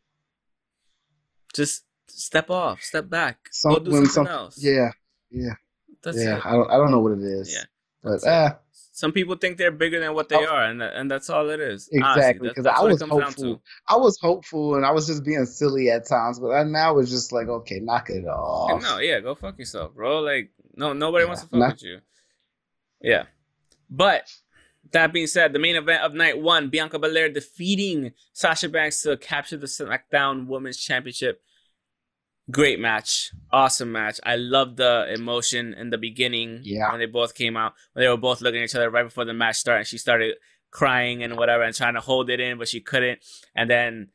[1.54, 4.62] just step off, step back, some, go do something some, else.
[4.62, 4.90] Yeah,
[5.30, 5.54] yeah,
[6.02, 6.36] That's yeah.
[6.36, 6.46] It.
[6.46, 7.52] I don't, I don't know what it is.
[7.52, 7.64] Yeah,
[8.02, 8.58] but ah.
[8.96, 11.58] Some people think they're bigger than what they oh, are, and and that's all it
[11.58, 11.88] is.
[11.90, 13.60] Exactly, because I was hopeful.
[13.88, 16.38] I was hopeful, and I was just being silly at times.
[16.38, 18.80] But now it's just like, okay, knock it off.
[18.80, 20.20] No, yeah, go fuck yourself, bro.
[20.20, 21.98] Like, no, nobody yeah, wants to fuck with you.
[23.00, 23.24] Yeah,
[23.90, 24.32] but
[24.92, 29.16] that being said, the main event of night one, Bianca Belair defeating Sasha Banks to
[29.16, 31.42] capture the SmackDown Women's Championship
[32.50, 37.34] great match awesome match i love the emotion in the beginning yeah when they both
[37.34, 39.80] came out when they were both looking at each other right before the match started
[39.80, 40.34] and she started
[40.70, 43.18] crying and whatever and trying to hold it in but she couldn't
[43.54, 44.08] and then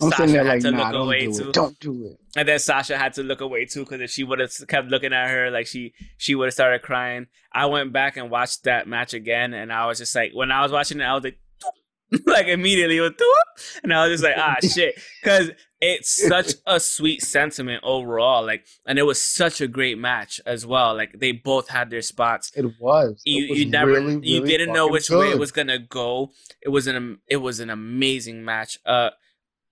[0.00, 1.52] I'm Sasha had like, to nah, look away do too.
[1.52, 2.20] Don't do it.
[2.36, 5.12] And then Sasha had to look away too because if she would have kept looking
[5.12, 7.26] at her, like she she would have started crying.
[7.52, 10.62] I went back and watched that match again, and I was just like, when I
[10.62, 11.40] was watching it, I was like,
[12.26, 13.20] like immediately with
[13.82, 14.94] and I was just like, ah shit.
[15.24, 15.50] Cause
[15.80, 18.44] it's such a sweet sentiment overall.
[18.44, 20.94] Like and it was such a great match as well.
[20.94, 22.52] Like they both had their spots.
[22.54, 23.22] It was.
[23.24, 25.18] You it was you never really, really you didn't know which good.
[25.18, 26.32] way it was gonna go.
[26.60, 28.78] It was an it was an amazing match.
[28.84, 29.10] Uh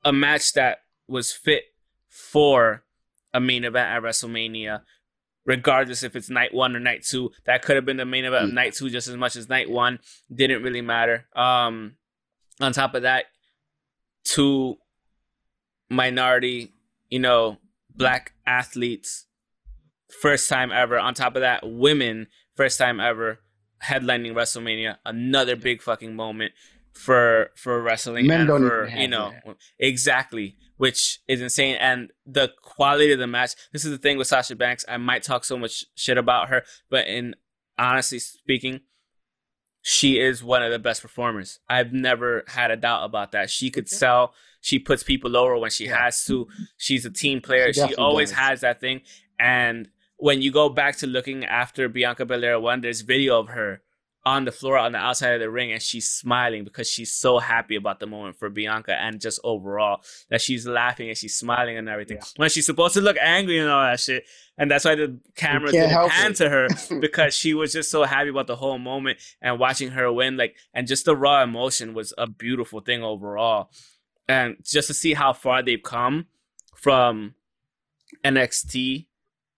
[0.05, 0.79] a match that
[1.09, 1.65] was fit
[2.09, 2.85] for
[3.35, 4.83] a main event at WrestleMania
[5.45, 7.31] regardless if it's night one or night two.
[7.45, 9.71] That could have been the main event of night two just as much as night
[9.71, 10.01] one.
[10.35, 11.27] Didn't really matter.
[11.35, 11.95] Um,
[12.61, 13.27] on top of that,
[14.25, 14.77] two
[15.89, 16.73] minority,
[17.09, 17.59] you know,
[17.95, 19.27] black athletes,
[20.21, 20.99] first time ever.
[20.99, 23.41] On top of that, women, first time ever
[23.85, 24.97] headlining WrestleMania.
[25.05, 26.53] Another big fucking moment
[26.97, 29.57] for for wrestling Men and for you know that.
[29.79, 34.27] exactly which is insane and the quality of the match this is the thing with
[34.27, 37.35] Sasha Banks I might talk so much shit about her but in
[37.79, 38.81] honestly speaking
[39.89, 41.61] she is one of the best performers.
[41.69, 43.51] I've never had a doubt about that.
[43.51, 44.35] She could sell.
[44.61, 46.49] She puts people over when she has to.
[46.77, 47.73] She's a team player.
[47.73, 48.39] She, she always does.
[48.39, 49.03] has that thing.
[49.39, 53.81] And when you go back to looking after Bianca Belair one, there's video of her
[54.27, 57.39] on the floor on the outside of the ring and she's smiling because she's so
[57.39, 60.01] happy about the moment for Bianca and just overall
[60.31, 62.17] that she's laughing and she's smiling and everything.
[62.17, 62.27] Yeah.
[62.35, 64.25] When she's supposed to look angry and all that shit.
[64.59, 66.67] And that's why the camera didn't pan to her
[67.01, 70.37] because she was just so happy about the whole moment and watching her win.
[70.37, 73.71] Like and just the raw emotion was a beautiful thing overall.
[74.29, 76.27] And just to see how far they've come
[76.75, 77.35] from
[78.25, 79.07] NXT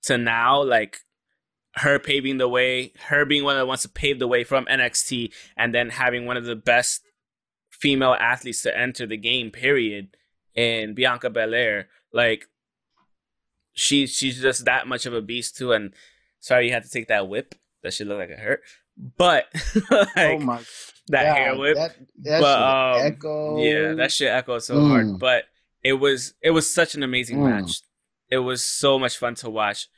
[0.02, 0.98] to now, like
[1.78, 5.32] her paving the way, her being one that wants to pave the way from NXT,
[5.56, 7.02] and then having one of the best
[7.70, 10.16] female athletes to enter the game, period,
[10.54, 11.88] in Bianca Belair.
[12.12, 12.48] Like
[13.72, 15.72] she she's just that much of a beast too.
[15.72, 15.94] And
[16.40, 17.54] sorry you had to take that whip.
[17.82, 18.62] That should look like it hurt.
[19.16, 19.46] But
[19.90, 20.60] like, oh my
[21.08, 21.76] that God, hair whip.
[21.76, 23.58] That, that but um, echo.
[23.58, 24.88] yeah, that shit echoed so mm.
[24.88, 25.18] hard.
[25.18, 25.44] But
[25.84, 27.50] it was it was such an amazing mm.
[27.50, 27.80] match.
[28.30, 29.88] It was so much fun to watch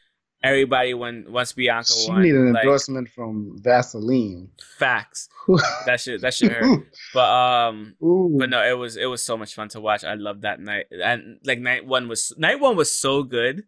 [0.42, 2.22] everybody when once Bianca she won.
[2.22, 4.50] need an like, endorsement from Vaseline.
[4.78, 5.28] Facts.
[5.86, 6.86] that should that should hurt.
[7.14, 8.36] But um, Ooh.
[8.38, 10.04] but no, it was it was so much fun to watch.
[10.04, 13.64] I loved that night, and like night one was night one was so good.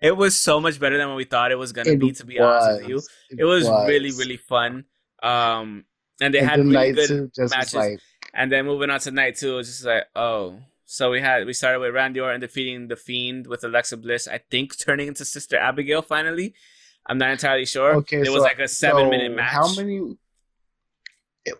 [0.00, 2.12] It was so much better than what we thought it was gonna it be.
[2.12, 2.64] To be was.
[2.64, 2.96] honest with you,
[3.30, 4.84] it, it was, was, really really fun.
[5.22, 5.84] Um,
[6.20, 7.74] and they and had really good matches.
[7.74, 8.00] Like...
[8.34, 11.44] And then moving on to night two, it was just like oh so we had
[11.46, 14.28] we started with Randy Orton defeating the Fiend with Alexa Bliss.
[14.28, 16.54] I think turning into Sister Abigail finally.
[17.08, 17.96] I'm not entirely sure.
[17.96, 19.52] Okay, it so, was like a seven so minute match.
[19.52, 20.16] How many?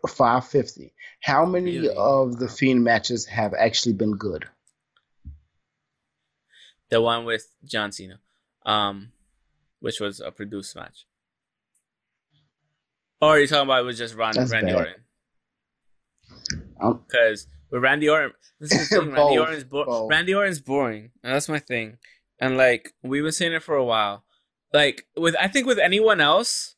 [0.09, 0.95] Five fifty.
[1.21, 1.95] How many really?
[1.97, 4.47] of the Fiend matches have actually been good?
[6.91, 8.21] The one with John Cena,
[8.65, 9.11] um,
[9.81, 11.07] which was a produced match.
[13.21, 14.97] Or are you talking about it was just Ron, Randy bad.
[16.79, 17.01] Orton?
[17.09, 19.11] Because with Randy Orton, this is the thing.
[19.13, 21.99] Randy Orton's bo- Randy Orton's boring, and that's my thing.
[22.39, 24.25] And like we've been saying it for a while.
[24.73, 26.77] Like with I think with anyone else,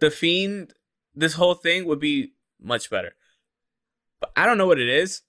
[0.00, 0.72] the Fiend,
[1.14, 3.14] this whole thing would be much better.
[4.20, 5.22] But I don't know what it is.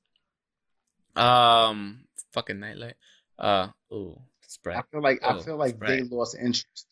[1.16, 2.96] Um, fucking nightlight.
[3.38, 4.78] Uh, ooh, spread.
[4.78, 5.90] I feel like ooh, I feel like spread.
[5.90, 6.88] they lost interest.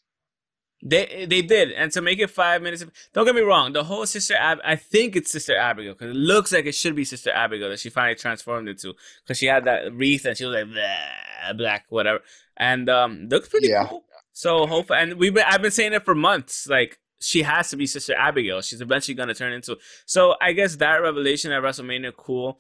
[0.86, 2.84] They they did, and to make it five minutes.
[3.14, 3.72] Don't get me wrong.
[3.72, 6.94] The whole Sister Ab, I think it's Sister Abigail because it looks like it should
[6.94, 10.46] be Sister Abigail that she finally transformed into because she had that wreath and she
[10.46, 12.20] was like blah, black whatever,
[12.58, 13.88] and um looks pretty yeah.
[13.88, 14.04] cool.
[14.34, 16.68] So hopefully, and we've been I've been saying it for months.
[16.68, 18.62] Like she has to be Sister Abigail.
[18.62, 19.78] She's eventually gonna turn into.
[20.06, 22.60] So I guess that revelation at WrestleMania cool.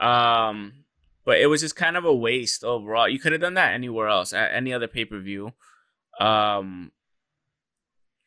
[0.00, 0.84] Um,
[1.26, 3.10] but it was just kind of a waste overall.
[3.10, 5.52] You could have done that anywhere else at any other pay per view.
[6.18, 6.92] Um,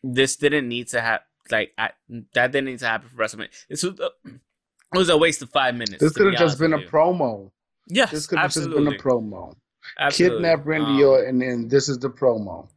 [0.04, 1.92] this didn't need to have like I,
[2.34, 3.50] that didn't need to happen for WrestleMania.
[3.70, 6.00] This was a, it was a waste of five minutes.
[6.00, 6.88] This could have just been a you.
[6.88, 7.52] promo.
[7.88, 9.56] Yes, this could have just been a promo.
[10.00, 10.38] Absolutely.
[10.38, 12.70] Kidnap Randy um, and then this is the promo.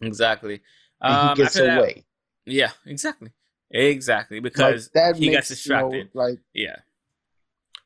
[0.00, 0.60] Exactly.
[1.00, 2.04] And um, he gets away.
[2.46, 3.30] That, yeah, exactly.
[3.70, 5.96] Exactly because like, he gets distracted.
[5.96, 6.76] You know, like yeah.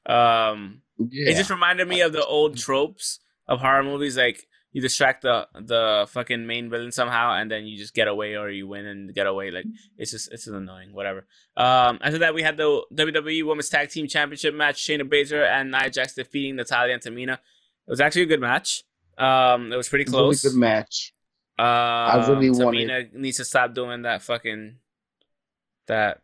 [0.06, 1.30] Um, yeah.
[1.30, 5.46] it just reminded me of the old tropes of horror movies, like you distract the
[5.54, 9.14] the fucking main villain somehow and then you just get away or you win and
[9.14, 9.66] get away like
[9.98, 11.26] it's just it's just annoying whatever.
[11.56, 15.70] Um after that we had the WWE Women's Tag Team Championship match Shayna Baszler and
[15.70, 17.34] Nia Jax defeating Natalya and Tamina.
[17.34, 18.84] It was actually a good match.
[19.18, 21.12] Um it was pretty close really good match.
[21.58, 23.14] Uh I really Tamina wanted...
[23.14, 24.76] needs to stop doing that fucking
[25.86, 26.20] that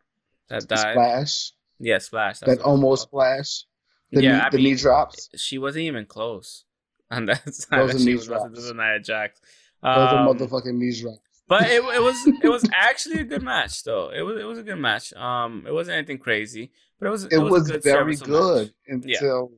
[0.48, 0.92] that dive.
[0.92, 1.52] splash?
[1.78, 3.64] Yeah splash that almost splash?
[4.10, 5.28] The yeah knee, I the mean, knee drops?
[5.36, 6.64] she wasn't even close
[7.10, 7.80] on that side.
[7.80, 9.40] Those that she was about to Nia Jax.
[9.82, 11.20] Um, Those are motherfucking knees drops.
[11.46, 14.10] but it, it was it was actually a good match though.
[14.10, 15.12] It was it was a good match.
[15.14, 18.70] Um, it wasn't anything crazy, but it was it, it was, was very good match.
[18.88, 19.52] until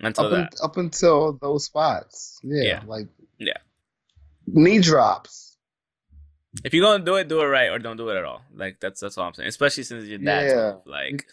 [0.00, 0.06] yeah.
[0.06, 0.38] until up, that.
[0.38, 2.40] In, up until those spots.
[2.42, 3.58] Yeah, yeah, like yeah,
[4.46, 5.48] knee drops.
[6.64, 8.42] If you're gonna do it, do it right, or don't do it at all.
[8.54, 9.48] Like that's that's all I'm saying.
[9.48, 10.74] Especially since your dad's yeah.
[10.84, 11.26] like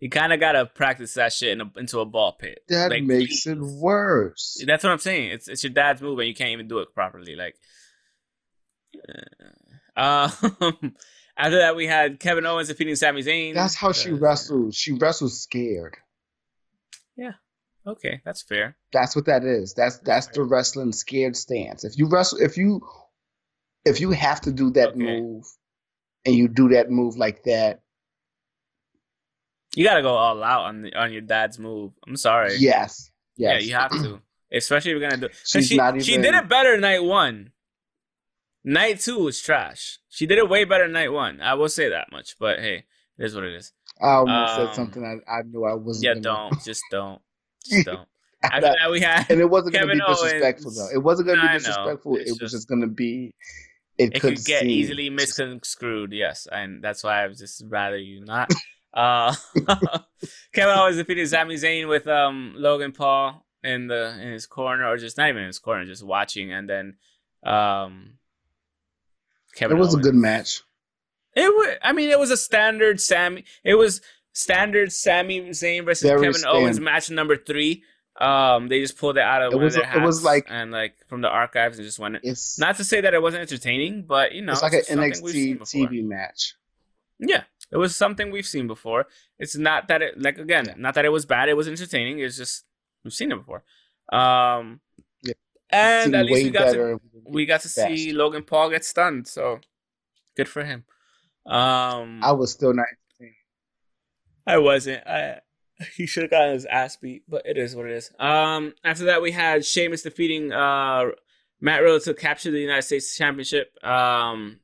[0.00, 2.60] you kind of gotta practice that shit in a, into a ball pit.
[2.68, 4.62] That like, makes it worse.
[4.66, 5.30] That's what I'm saying.
[5.30, 7.36] It's it's your dad's move, and you can't even do it properly.
[7.36, 7.56] Like,
[9.96, 10.30] uh,
[11.36, 13.54] after that, we had Kevin Owens defeating Sami Zayn.
[13.54, 14.74] That's how she uh, wrestled.
[14.74, 15.96] She wrestled scared.
[17.16, 17.32] Yeah.
[17.86, 18.76] Okay, that's fair.
[18.92, 19.74] That's what that is.
[19.74, 21.84] That's that's the wrestling scared stance.
[21.84, 22.80] If you wrestle, if you
[23.84, 24.98] if you have to do that okay.
[24.98, 25.44] move,
[26.24, 27.80] and you do that move like that,
[29.74, 31.92] you got to go all out on the, on your dad's move.
[32.06, 32.56] I'm sorry.
[32.56, 33.10] Yes.
[33.36, 33.62] Yes.
[33.62, 34.20] Yeah, you have to.
[34.52, 35.34] Especially if you're gonna do.
[35.44, 36.02] She's she, not even...
[36.02, 37.52] she did it better night one.
[38.64, 39.98] Night two was trash.
[40.08, 41.40] She did it way better night one.
[41.40, 42.36] I will say that much.
[42.38, 42.84] But hey,
[43.16, 43.72] it is what it is.
[44.02, 46.04] I almost um, said something I, I knew I wasn't.
[46.04, 46.50] Yeah, gonna...
[46.50, 46.62] don't.
[46.64, 47.20] Just don't.
[47.64, 48.08] Just don't.
[48.42, 50.78] After that, we had and it wasn't going to be disrespectful Owens.
[50.78, 50.94] though.
[50.94, 52.16] It wasn't going to be disrespectful.
[52.16, 53.34] It was just going to be.
[53.98, 56.12] It, it could, could get easily misconstrued.
[56.12, 58.50] Yes, and that's why I was just rather you not.
[58.92, 59.34] Uh,
[60.52, 64.96] Kevin Owens defeated Sami Zayn with um Logan Paul in the in his corner, or
[64.96, 66.96] just not even in his corner, just watching, and then
[67.44, 68.14] um
[69.54, 69.76] Kevin.
[69.76, 70.06] It was Owens.
[70.06, 70.62] a good match.
[71.34, 71.76] It was.
[71.82, 73.44] I mean, it was a standard Sami.
[73.64, 74.00] It was
[74.32, 76.56] standard Sami Zayn versus Very Kevin stand.
[76.56, 77.84] Owens match number three.
[78.20, 81.22] Um, they just pulled it out of it was, It was like and like from
[81.22, 82.18] the archives and just went.
[82.22, 85.58] It's not to say that it wasn't entertaining, but you know, it's like an NXT
[85.60, 86.54] TV match.
[87.18, 89.06] Yeah, it was something we've seen before.
[89.38, 91.48] It's not that it like again, not that it was bad.
[91.48, 92.18] It was entertaining.
[92.18, 92.64] It's just
[93.04, 93.62] we've seen it before.
[94.12, 94.80] Um,
[95.22, 95.34] yeah.
[95.70, 99.28] and at least we got to we got to see Logan Paul get stunned.
[99.28, 99.60] So
[100.36, 100.84] good for him.
[101.46, 102.86] Um, I was still not.
[104.46, 105.06] I wasn't.
[105.06, 105.40] I
[105.94, 108.10] he should have gotten his ass beat, but it is what it is.
[108.18, 111.10] Um, after that, we had Sheamus defeating uh
[111.60, 113.72] Matt Riddle to capture the United States Championship.
[113.84, 114.60] Um,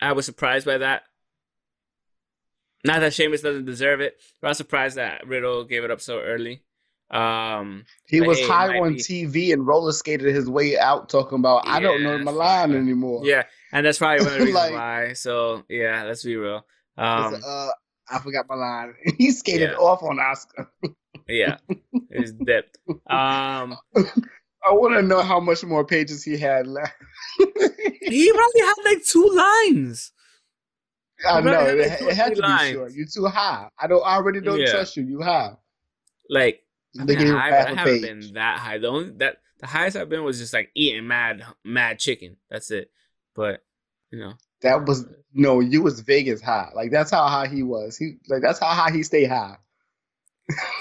[0.00, 1.02] I was surprised by that.
[2.84, 6.20] Not that Sheamus doesn't deserve it, but I'm surprised that Riddle gave it up so
[6.20, 6.62] early.
[7.10, 9.00] Um, he was high on be.
[9.00, 12.72] TV and roller skated his way out, talking about yeah, "I don't know my line
[12.72, 15.12] anymore." Yeah, and that's probably one of the reasons like, why.
[15.14, 16.64] So yeah, let's be real.
[16.96, 17.68] Um, uh,
[18.08, 18.94] I forgot my line.
[19.18, 19.76] he skated yeah.
[19.76, 20.68] off on Asuka.
[21.28, 21.56] yeah,
[22.12, 22.78] he's dipped.
[22.88, 23.76] Um,
[24.64, 26.94] I want to know how much more pages he had left.
[27.38, 30.12] he probably had like two lines.
[31.28, 32.70] I know it, it had to lines.
[32.70, 32.92] be short.
[32.92, 33.68] You're too high.
[33.78, 34.02] I don't.
[34.04, 34.70] I already don't yeah.
[34.70, 35.04] trust you.
[35.04, 35.52] You high.
[36.28, 36.62] Like
[36.98, 38.78] I, mean, I, I haven't been that high.
[38.78, 42.36] The only that the highest I've been was just like eating mad mad chicken.
[42.50, 42.90] That's it.
[43.34, 43.62] But
[44.10, 45.60] you know that was no.
[45.60, 46.70] You was Vegas high.
[46.74, 47.96] Like that's how high he was.
[47.96, 49.56] He like that's how high he stayed high.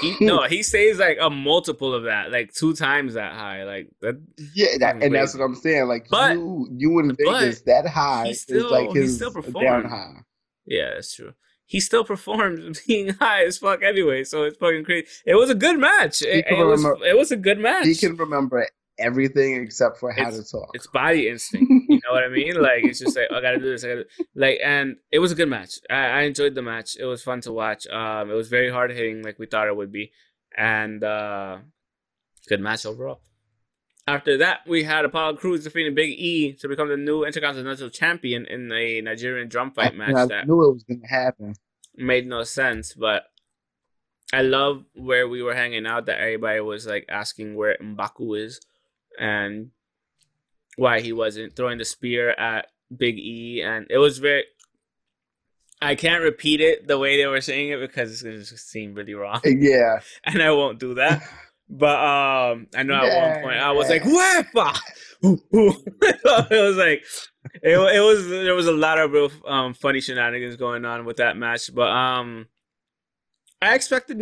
[0.02, 3.64] he, no, he stays like a multiple of that, like two times that high.
[3.66, 4.20] Like that.
[4.56, 5.88] Yeah, that, and that's what I'm saying.
[5.88, 10.22] Like but, you, you in Vegas that high still, is like his still down high.
[10.70, 11.34] Yeah, that's true.
[11.66, 15.08] He still performed being high as fuck anyway, so it's fucking crazy.
[15.26, 16.22] It was a good match.
[16.22, 17.86] It, it, was, it was a good match.
[17.86, 18.66] He can remember
[19.00, 20.70] everything except for how it's, to talk.
[20.74, 21.72] It's body instinct.
[21.90, 22.56] You know what I mean?
[22.62, 23.84] Like it's just like I gotta do this.
[23.84, 24.06] I gotta
[24.36, 25.80] like, and it was a good match.
[25.90, 26.96] I, I enjoyed the match.
[27.00, 27.88] It was fun to watch.
[27.88, 30.12] Um, it was very hard hitting, like we thought it would be,
[30.56, 31.58] and uh,
[32.48, 33.22] good match overall.
[34.10, 38.48] After that, we had Apollo Crews defeating Big E to become the new Intercontinental Champion
[38.48, 40.16] in a Nigerian drum fight match.
[40.16, 41.54] I that knew it was going to happen.
[41.96, 43.26] Made no sense, but
[44.34, 46.08] I love where we were hanging out.
[46.08, 48.60] That everybody was like asking where Mbaku is
[49.20, 49.70] and
[50.76, 54.46] why he wasn't throwing the spear at Big E, and it was very.
[55.84, 59.14] I can't repeat it the way they were saying it because it's gonna seem really
[59.14, 59.42] wrong.
[59.46, 61.22] Yeah, and I won't do that.
[61.70, 64.80] But um, I know at one point I was like, "Wepa!"
[65.22, 67.04] it was like
[67.62, 71.18] it, it was there was a lot of real um, funny shenanigans going on with
[71.18, 71.74] that match.
[71.74, 72.48] But um,
[73.62, 74.20] I expected.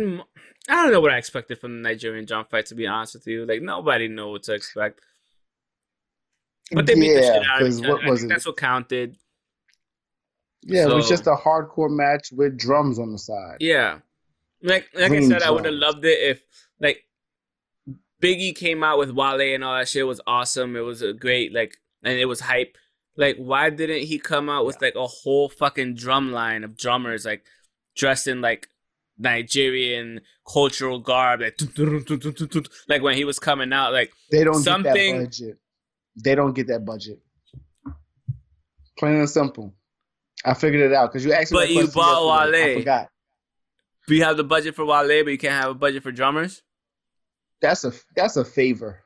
[0.68, 2.66] I don't know what I expected from the Nigerian jump fight.
[2.66, 5.00] To be honest with you, like nobody knew what to expect.
[6.70, 7.98] But they beat yeah, the shit out of each other.
[8.02, 9.16] I think that's what counted.
[10.62, 13.56] Yeah, so, it was just a hardcore match with drums on the side.
[13.60, 14.00] Yeah,
[14.62, 15.44] like like Green I said, drums.
[15.44, 16.42] I would have loved it if
[16.78, 17.04] like
[18.22, 20.76] Biggie came out with Wale and all that shit was awesome.
[20.76, 22.76] It was a great like, and it was hype.
[23.16, 27.24] Like, why didn't he come out with like a whole fucking drum line of drummers
[27.24, 27.44] like
[27.96, 28.68] dressed in like
[29.18, 31.60] Nigerian cultural garb, like
[32.88, 34.92] like when he was coming out, like they don't something.
[34.94, 35.58] Get that budget.
[36.16, 37.20] They don't get that budget.
[38.98, 39.74] Plain and simple.
[40.44, 41.58] I figured it out because you actually.
[41.58, 42.54] But you bought Wale.
[42.54, 43.08] I forgot.
[44.08, 46.62] You have the budget for Wale, but you can't have a budget for drummers?
[47.60, 49.04] That's a that's a favor.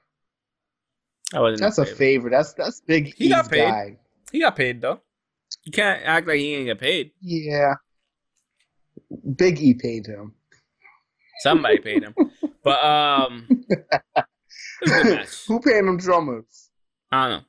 [1.33, 1.97] That's a favor.
[1.97, 2.31] favor.
[2.31, 3.15] That's that's big.
[3.15, 3.69] He got paid.
[3.69, 3.97] Guy.
[4.31, 5.01] He got paid though.
[5.65, 7.13] You can't act like he ain't get paid.
[7.21, 7.75] Yeah.
[9.37, 10.35] Big E paid him.
[11.41, 12.15] Somebody paid him.
[12.65, 13.49] But um
[15.49, 16.71] Who paid them drummers?
[17.11, 17.45] I don't know.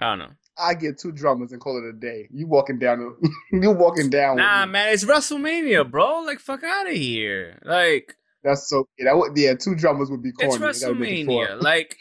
[0.00, 0.34] I don't know.
[0.58, 2.28] I get two drummers and call it a day.
[2.32, 3.16] You walking down,
[3.52, 4.38] you walking down.
[4.38, 6.20] Nah, man, it's WrestleMania, bro.
[6.20, 7.60] Like, fuck out of here.
[7.64, 8.88] Like, that's so.
[8.98, 10.54] Yeah, that would, yeah, two drummers would be corny.
[10.54, 11.60] It's WrestleMania.
[11.62, 11.96] like,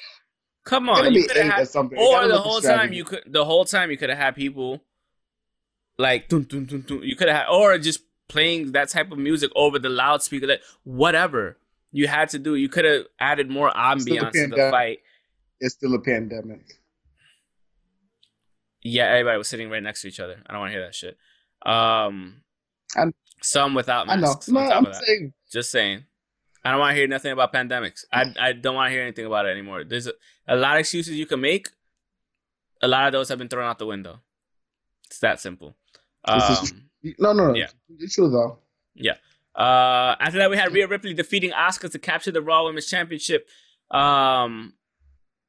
[0.63, 1.97] come on, you could have something.
[1.97, 4.81] Or the whole time you could, the whole time you could have had people
[5.97, 7.01] like, dun, dun, dun, dun.
[7.03, 11.57] you could have, or just playing that type of music over the loudspeaker, like whatever
[11.91, 12.55] you had to do.
[12.55, 14.99] You could have added more ambiance to the fight.
[15.59, 16.61] It's still a pandemic.
[18.81, 20.37] Yeah, everybody was sitting right next to each other.
[20.45, 21.17] I don't want to hear that shit.
[21.65, 22.43] Um,
[22.95, 24.49] I'm, some without masks.
[24.49, 24.67] I know.
[24.67, 25.33] No, I'm saying.
[25.51, 26.03] Just saying.
[26.65, 28.05] I don't want to hear nothing about pandemics.
[28.11, 29.83] I, I don't want to hear anything about it anymore.
[29.83, 30.13] There's a,
[30.47, 31.69] a lot of excuses you can make.
[32.81, 34.21] A lot of those have been thrown out the window.
[35.05, 35.77] It's that simple.
[36.25, 36.41] Um,
[37.19, 37.53] no, no, no.
[37.53, 37.67] Yeah.
[37.99, 38.57] It's true though.
[38.95, 39.13] Yeah.
[39.53, 43.47] Uh, after that, we had Rhea Ripley defeating Asuka to capture the Raw Women's Championship.
[43.91, 44.73] Um,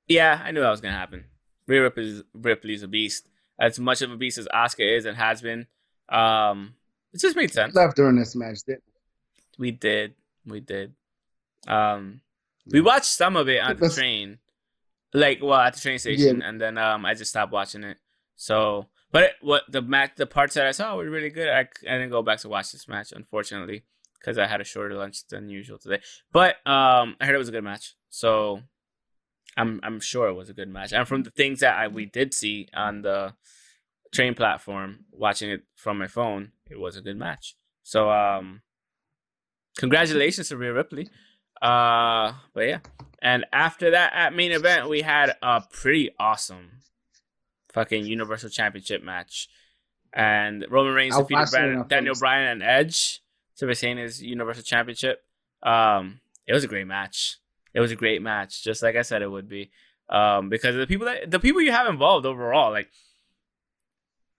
[0.07, 1.25] yeah, I knew that was gonna happen.
[1.67, 3.27] Rhea Ripley's, Ripley's a beast.
[3.59, 5.67] As much of a beast as Asuka is and has been.
[6.11, 6.75] Um,
[7.14, 7.75] it just made sense.
[7.75, 8.83] Left during this match, did
[9.59, 9.71] we?
[9.71, 10.14] Did
[10.45, 10.93] we did?
[11.67, 12.21] Um,
[12.67, 14.39] we watched some of it on the train,
[15.14, 16.49] like well at the train station, yeah.
[16.49, 17.99] and then um I just stopped watching it.
[18.37, 21.49] So but it, what the match, the parts that I saw were really good.
[21.49, 23.85] I, I didn't go back to watch this match, unfortunately,
[24.19, 26.03] because I had a shorter lunch than usual today.
[26.33, 28.61] But um, I heard it was a good match, so
[29.57, 30.93] I'm I'm sure it was a good match.
[30.93, 33.35] And from the things that I, we did see on the
[34.12, 37.57] train platform, watching it from my phone, it was a good match.
[37.85, 38.62] So um,
[39.79, 41.09] congratulations to Rhea Ripley.
[41.61, 42.79] Uh, but yeah,
[43.21, 46.83] and after that, at main event, we had a pretty awesome
[47.73, 49.49] fucking Universal Championship match.
[50.13, 53.21] And Roman Reigns I'll defeated Bryan, Daniel Bryan and Edge
[53.59, 55.23] to retain his Universal Championship.
[55.63, 57.37] Um, it was a great match.
[57.75, 59.71] It was a great match, just like I said it would be.
[60.09, 62.89] Um, because the people that the people you have involved overall, like,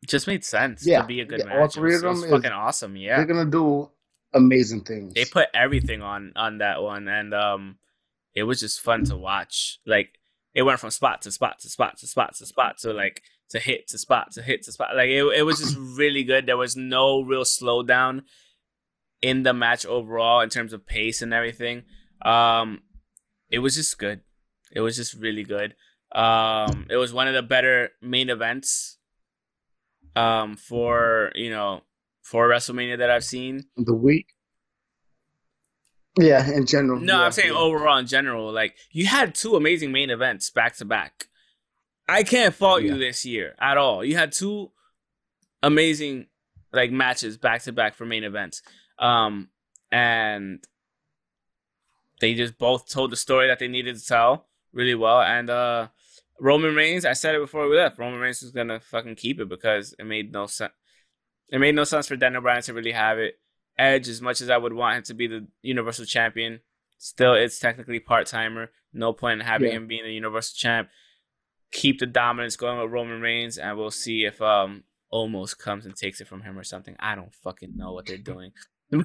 [0.08, 1.02] just made sense yeah.
[1.02, 1.58] to be a good yeah, match.
[1.58, 2.96] All three of them is, fucking awesome.
[2.96, 3.90] Yeah, they're gonna do
[4.34, 5.14] amazing things.
[5.14, 7.78] They put everything on on that one, and um,
[8.34, 9.80] it was just fun to watch.
[9.86, 10.20] Like
[10.54, 13.60] it went from spot to spot to spot to spot to spot to like to
[13.60, 14.96] hit to spot to hit to spot.
[14.96, 16.46] Like it, it was just really good.
[16.46, 18.24] There was no real slowdown
[19.22, 21.84] in the match overall in terms of pace and everything.
[22.24, 22.82] Um,
[23.50, 24.22] it was just good.
[24.72, 25.76] It was just really good.
[26.12, 28.98] Um, it was one of the better main events
[30.16, 31.82] um, for you know
[32.28, 33.64] for WrestleMania that I've seen.
[33.78, 34.34] The week.
[36.20, 37.00] Yeah, in general.
[37.00, 37.60] No, yeah, I'm saying yeah.
[37.60, 38.52] overall in general.
[38.52, 41.28] Like you had two amazing main events back to back.
[42.10, 42.94] I can't fault yeah.
[42.94, 44.04] you this year at all.
[44.04, 44.72] You had two
[45.64, 46.28] amazing
[46.74, 48.62] like matches back to back for main events.
[49.00, 49.50] Um
[49.92, 50.64] and
[52.20, 55.22] they just both told the story that they needed to tell really well.
[55.22, 55.88] And uh
[56.40, 59.48] Roman Reigns, I said it before we left, Roman Reigns is gonna fucking keep it
[59.48, 60.74] because it made no sense.
[61.50, 63.40] It made no sense for Daniel Bryan to really have it.
[63.78, 66.62] Edge, as much as I would want him to be the Universal Champion,
[66.98, 68.72] still it's technically part timer.
[68.94, 69.78] No point in having yeah.
[69.78, 70.90] him being the Universal Champ.
[71.72, 74.84] Keep the dominance going with Roman Reigns, and we'll see if um
[75.14, 76.96] Omos comes and takes it from him or something.
[77.00, 78.52] I don't fucking know what they're doing.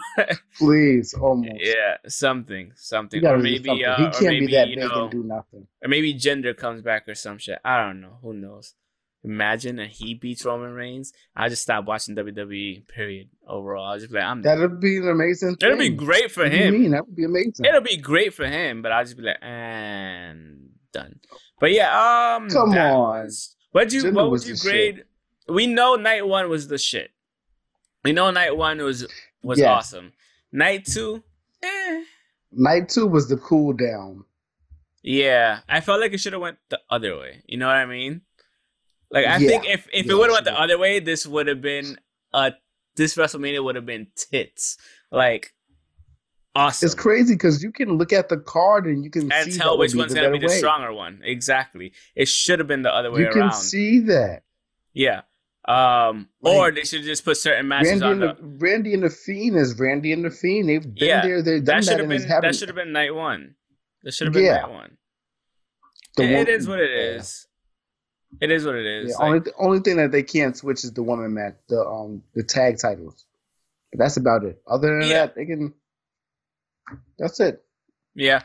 [0.58, 1.60] Please, almost.
[1.60, 3.84] Yeah, something, something, or maybe something.
[3.84, 5.66] Uh, he can't maybe, be that big know, and do nothing.
[5.82, 7.58] Or maybe Jinder comes back or some shit.
[7.64, 8.18] I don't know.
[8.22, 8.74] Who knows?
[9.24, 12.86] Imagine and he beats Roman Reigns, I just stop watching WWE.
[12.88, 13.28] Period.
[13.46, 14.42] Overall, I just be like, I'm.
[14.42, 15.56] That'd be an amazing.
[15.60, 16.74] It'll be great for what him.
[16.74, 17.64] mean that would be amazing?
[17.64, 21.20] It'll be great for him, but I'll just be like, and done.
[21.60, 23.24] But yeah, um, come on.
[23.24, 24.12] Was, what'd you?
[24.12, 24.96] what would you grade?
[24.96, 25.06] Shit.
[25.48, 27.10] We know night one was the shit.
[28.04, 29.06] We know night one was
[29.42, 29.68] was yes.
[29.68, 30.12] awesome.
[30.52, 31.22] Night two,
[31.62, 32.04] eh.
[32.52, 34.24] Night two was the cool down.
[35.02, 37.42] Yeah, I felt like it should have went the other way.
[37.46, 38.22] You know what I mean?
[39.12, 39.48] Like I yeah.
[39.48, 41.98] think if if yeah, it would have went the other way, this would have been
[42.32, 42.50] uh
[42.96, 44.78] this WrestleMania would have been tits.
[45.10, 45.52] Like
[46.54, 46.86] awesome.
[46.86, 49.94] It's crazy because you can look at the card and you can and tell which
[49.94, 50.58] one's gonna be the way.
[50.58, 51.20] stronger one.
[51.22, 51.92] Exactly.
[52.16, 53.36] It should have been the other way you around.
[53.36, 54.42] You can see that.
[54.94, 55.22] Yeah.
[55.64, 59.02] Um, like, or they should just put certain matches Randy on the, the Randy and
[59.04, 60.68] the Fiend is Randy and the Fiend.
[60.68, 61.40] They've been yeah, there.
[61.40, 61.84] They've done that.
[61.84, 63.54] Should have been that should have been night one.
[64.02, 64.62] That should have been yeah.
[64.62, 64.96] night one.
[66.18, 67.46] It, it is what it is.
[68.40, 69.10] It is what it is.
[69.10, 71.80] Yeah, like, only the only thing that they can't switch is the woman match, the
[71.80, 73.24] um the tag titles.
[73.90, 74.60] But that's about it.
[74.66, 75.26] Other than yeah.
[75.26, 75.74] that, they can.
[77.18, 77.62] That's it.
[78.14, 78.42] Yeah.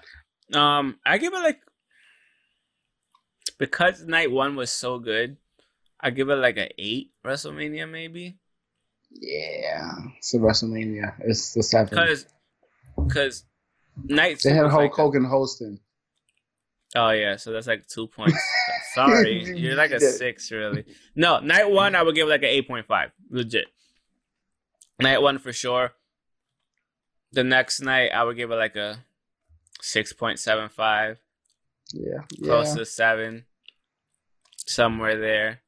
[0.53, 1.59] Um, I give it like
[3.57, 5.38] because night one was so good.
[5.99, 8.38] I give it like an eight WrestleMania maybe.
[9.09, 11.15] Yeah, it's a WrestleMania.
[11.19, 11.89] It's the seven.
[11.89, 12.25] Because,
[12.95, 13.45] because
[14.03, 15.79] night they had Hulk like Hogan hosting.
[16.97, 18.39] Oh yeah, so that's like two points.
[18.95, 20.83] Sorry, you're like a six, really.
[21.15, 23.67] No, night one I would give like an eight point five, legit.
[24.99, 25.91] Night one for sure.
[27.33, 28.97] The next night I would give it like a
[29.79, 31.19] six point seven five.
[31.93, 32.79] Yeah, close yeah.
[32.79, 33.45] to seven,
[34.65, 35.61] somewhere there.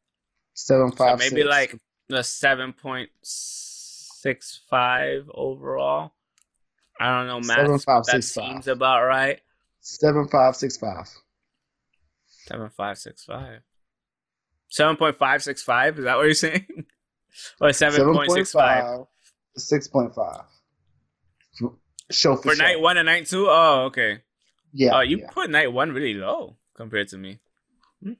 [0.55, 1.21] Seven five.
[1.21, 1.49] So maybe six.
[1.49, 1.75] like
[2.09, 6.13] a seven point six five overall.
[6.99, 7.57] I don't know, math.
[7.57, 8.75] Seven, five, that six, seems five.
[8.75, 9.41] about right.
[9.97, 11.09] Seven five six five.
[12.27, 13.61] Seven five six five.
[14.69, 15.97] Seven point five six five.
[15.97, 16.85] Is that what you're saying?
[17.61, 19.05] or seven point six five.
[19.57, 20.41] Six point five.
[22.11, 22.63] Show for, for show.
[22.63, 23.47] night one and night two.
[23.49, 24.19] Oh, okay.
[24.71, 24.91] Yeah.
[24.93, 25.29] Oh, you yeah.
[25.31, 27.39] put night one really low compared to me.
[28.03, 28.13] Hmm.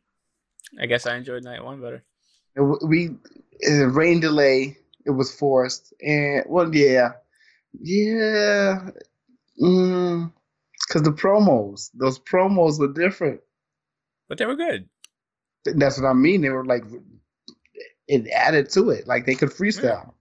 [0.80, 2.04] I guess I enjoyed night one better.
[2.56, 3.12] We
[3.70, 4.78] rain delay.
[5.06, 7.14] It was forced, and well, yeah,
[7.80, 8.90] yeah.
[9.62, 10.32] Mm,
[10.90, 13.42] because the promos, those promos were different.
[14.28, 14.90] But they were good.
[15.66, 16.42] That's what I mean.
[16.42, 16.84] They were like,
[18.08, 19.08] it added to it.
[19.08, 19.84] Like they could freestyle.
[19.84, 20.12] Yeah.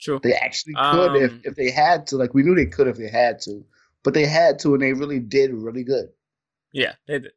[0.00, 0.20] True.
[0.22, 2.16] They actually could um, if, if they had to.
[2.16, 3.64] Like we knew they could if they had to,
[4.02, 6.08] but they had to, and they really did really good.
[6.72, 7.32] Yeah, they did.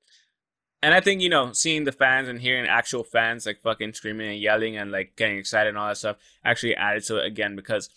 [0.82, 4.30] And I think you know, seeing the fans and hearing actual fans like fucking screaming
[4.30, 7.56] and yelling and like getting excited and all that stuff actually added to it again
[7.56, 7.90] because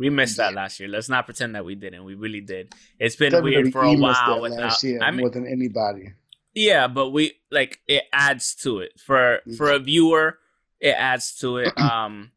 [0.00, 0.88] we missed that last year.
[0.88, 2.04] Let's not pretend that we didn't.
[2.04, 2.74] We really did.
[2.98, 6.14] It's been WWE weird for a while without I mean, more than anybody.
[6.54, 10.38] Yeah, but we like it adds to it for for a viewer.
[10.80, 11.72] It adds to it.
[11.78, 12.32] Um,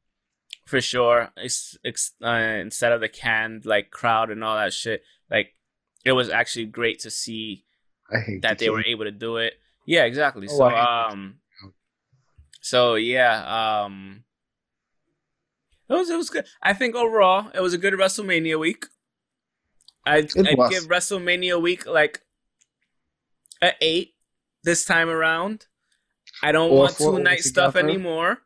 [0.66, 1.32] for sure.
[1.38, 5.04] It's, it's uh, instead of the canned like crowd and all that shit.
[5.30, 5.54] Like
[6.04, 7.64] it was actually great to see
[8.42, 9.54] that they were able to do it.
[9.86, 10.48] Yeah, exactly.
[10.50, 11.36] Oh, so um,
[12.60, 14.24] so yeah, um,
[15.96, 16.46] it was it was good.
[16.62, 18.86] I think overall it was a good WrestleMania week.
[20.06, 22.22] I'd, I'd give WrestleMania week like
[23.62, 24.16] a eight
[24.64, 25.68] this time around.
[26.42, 28.40] I don't or want two night stuff anymore.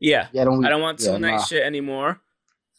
[0.00, 1.44] Yeah, yeah I don't, I don't want two yeah, night nah.
[1.44, 2.20] shit anymore.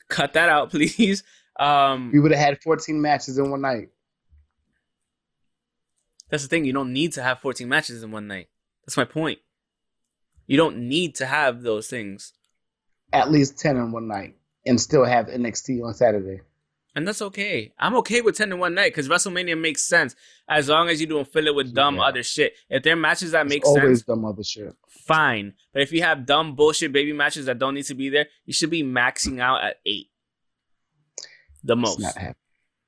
[0.09, 1.23] Cut that out, please.
[1.59, 3.89] Um, we would have had 14 matches in one night.
[6.29, 6.65] That's the thing.
[6.65, 8.49] You don't need to have 14 matches in one night.
[8.85, 9.39] That's my point.
[10.47, 12.33] You don't need to have those things
[13.15, 14.35] at least 10 in one night
[14.65, 16.41] and still have NXT on Saturday.
[16.95, 17.73] And that's okay.
[17.77, 20.15] I'm okay with 10 in one night because WrestleMania makes sense
[20.47, 22.03] as long as you don't fill it with dumb yeah.
[22.03, 22.53] other shit.
[22.69, 24.73] If there are matches that it's make always sense, always dumb other shit.
[24.87, 25.53] Fine.
[25.73, 28.53] But if you have dumb bullshit baby matches that don't need to be there, you
[28.53, 30.07] should be maxing out at eight.
[31.63, 31.99] The most.
[31.99, 32.35] That's not happening.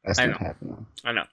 [0.06, 0.86] That's I not happening.
[1.04, 1.26] I know.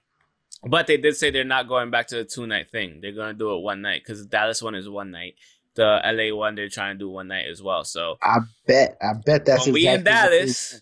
[0.67, 2.99] But they did say they're not going back to the two night thing.
[3.01, 5.35] They're gonna do it one night because Dallas one is one night
[5.75, 7.83] the LA one they're trying to do one night as well.
[7.83, 10.81] So I bet, I bet that's when we in Dallas.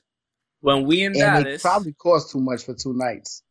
[0.61, 3.43] When we in and Dallas, it probably costs too much for two nights.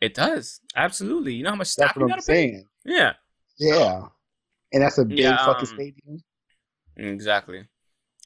[0.00, 1.34] It does absolutely.
[1.34, 2.64] You know how much stuff you gotta pay.
[2.84, 3.12] Yeah,
[3.58, 4.06] yeah,
[4.72, 6.22] and that's a big yeah, fucking um, stadium.
[6.96, 7.64] Exactly.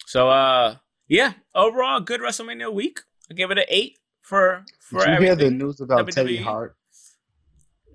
[0.07, 0.77] So, uh,
[1.09, 3.01] yeah, overall, good WrestleMania week.
[3.31, 5.01] I give it an eight for for.
[5.01, 5.39] Did you everything.
[5.39, 6.15] hear the news about WWE?
[6.15, 6.77] Teddy Hart?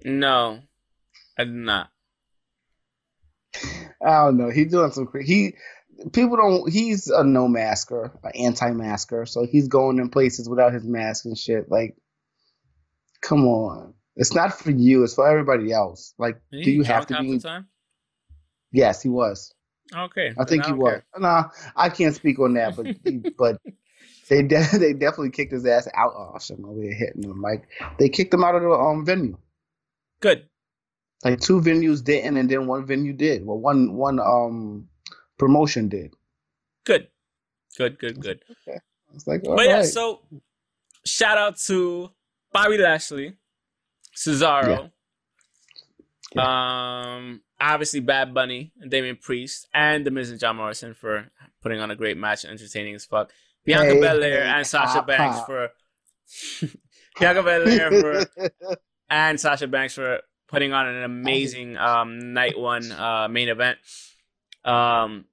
[0.03, 0.59] No,
[1.37, 1.89] I did not.
[4.05, 4.49] I don't know.
[4.49, 5.09] He's doing some.
[5.23, 5.55] He
[6.11, 6.71] people don't.
[6.71, 9.25] He's a no masker, an anti masker.
[9.25, 11.69] So he's going in places without his mask and shit.
[11.69, 11.95] Like,
[13.21, 13.93] come on.
[14.15, 15.03] It's not for you.
[15.03, 16.13] It's for everybody else.
[16.17, 17.39] Like, do you have to be?
[17.39, 17.67] Time?
[18.71, 19.53] Yes, he was.
[19.95, 21.01] Okay, I think he was.
[21.17, 22.87] Nah, I can't speak on that, but
[23.37, 23.61] but
[24.29, 26.13] they de- they definitely kicked his ass out.
[26.15, 27.41] Oh, shit, over here hitting him.
[27.41, 27.67] Like
[27.99, 29.37] they kicked him out of the um venue.
[30.21, 30.47] Good.
[31.23, 33.45] Like two venues didn't, and then one venue did.
[33.45, 34.87] Well, one one um
[35.37, 36.13] promotion did.
[36.85, 37.07] Good,
[37.77, 38.43] good, good, good.
[38.67, 38.79] Okay.
[39.13, 39.67] It's like, but right.
[39.67, 40.21] yeah, so
[41.05, 42.11] shout out to
[42.51, 43.35] Bobby Lashley,
[44.15, 44.67] Cesaro.
[44.67, 44.87] Yeah.
[46.33, 47.15] Yeah.
[47.17, 51.29] Um, obviously Bad Bunny and Damian Priest and The Miz and John Morrison for
[51.61, 53.31] putting on a great match, entertaining as fuck.
[53.63, 55.45] Bianca hey, Belair hey, and Sasha pop, Banks pop.
[55.45, 55.69] for
[57.19, 58.75] Bianca Belair for
[59.09, 63.79] and Sasha Banks for putting on an amazing um, night one uh, main event.
[64.63, 65.25] Um,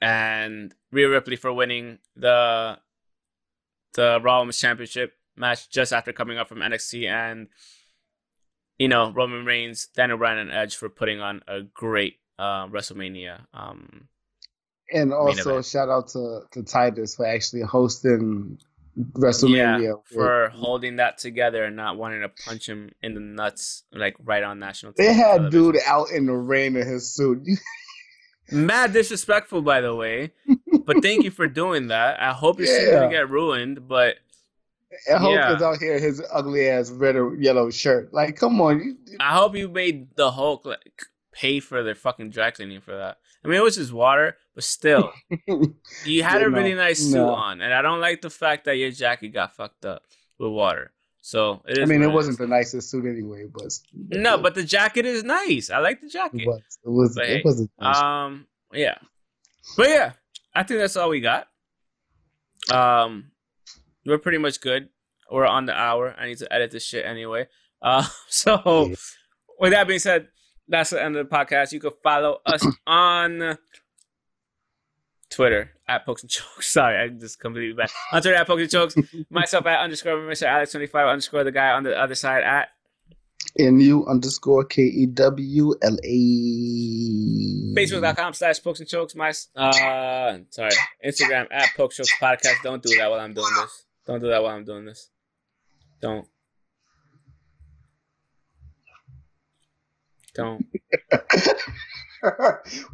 [0.00, 2.78] and Rhea Ripley for winning the
[3.94, 7.48] the Raw Women's Championship match just after coming up from NXT, and
[8.78, 13.46] you know Roman Reigns, Daniel Bryan, and Edge for putting on a great uh, WrestleMania.
[13.54, 14.08] Um,
[14.92, 18.58] and also shout out to to Titus for actually hosting
[18.98, 23.84] WrestleMania yeah, for holding that together and not wanting to punch him in the nuts
[23.92, 24.92] like right on national.
[24.96, 25.50] They had television.
[25.50, 27.46] dude out in the rain in his suit.
[28.52, 30.32] Mad disrespectful, by the way.
[30.84, 32.20] But thank you for doing that.
[32.20, 32.92] I hope you're yeah.
[32.92, 34.16] gonna get ruined, but
[35.12, 35.58] I hope yeah.
[35.62, 38.12] out here his ugly ass red or yellow shirt.
[38.12, 38.98] Like, come on.
[39.18, 43.18] I hope you made the Hulk like pay for their fucking dry cleaning for that.
[43.44, 45.12] I mean, it was just water, but still,
[46.04, 47.34] you had yeah, a really nice suit no.
[47.34, 50.02] on, and I don't like the fact that your jacket got fucked up
[50.38, 50.92] with water.
[51.20, 55.06] So I mean, it wasn't the nicest suit anyway, but, but no, but the jacket
[55.06, 55.70] is nice.
[55.70, 56.42] I like the jacket.
[56.42, 56.78] It was.
[56.84, 57.14] It was.
[57.14, 57.96] But, it was nice.
[57.96, 58.46] Um.
[58.72, 58.96] Yeah.
[59.76, 60.12] But yeah,
[60.54, 61.48] I think that's all we got.
[62.70, 63.30] Um,
[64.06, 64.88] we're pretty much good.
[65.30, 66.14] We're on the hour.
[66.18, 67.48] I need to edit this shit anyway.
[67.80, 68.94] Uh, so yeah.
[69.58, 70.28] with that being said,
[70.68, 71.72] that's the end of the podcast.
[71.72, 73.58] You can follow us on
[75.30, 76.66] Twitter at Pokes and Chokes.
[76.72, 77.90] Sorry, I just completely bad.
[78.12, 78.94] On Twitter at Pokes and Chokes.
[79.30, 80.46] Myself at underscore Mr.
[80.46, 82.68] Alex twenty five underscore the guy on the other side at
[83.58, 87.74] NU underscore K E W L A.
[87.76, 89.14] Facebook.com slash Pokes and Chokes.
[89.14, 90.70] My uh sorry.
[91.04, 92.62] Instagram at Pokes Chokes Podcast.
[92.62, 93.84] Don't do that while I'm doing this.
[94.06, 95.10] Don't do that while I'm doing this.
[96.00, 96.26] Don't.
[100.34, 100.66] Don't.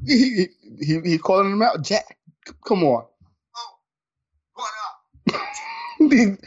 [0.07, 0.49] he,
[0.81, 2.19] he he calling him out, Jack.
[2.67, 3.05] Come on.
[3.57, 3.79] Oh,
[4.55, 5.41] what up?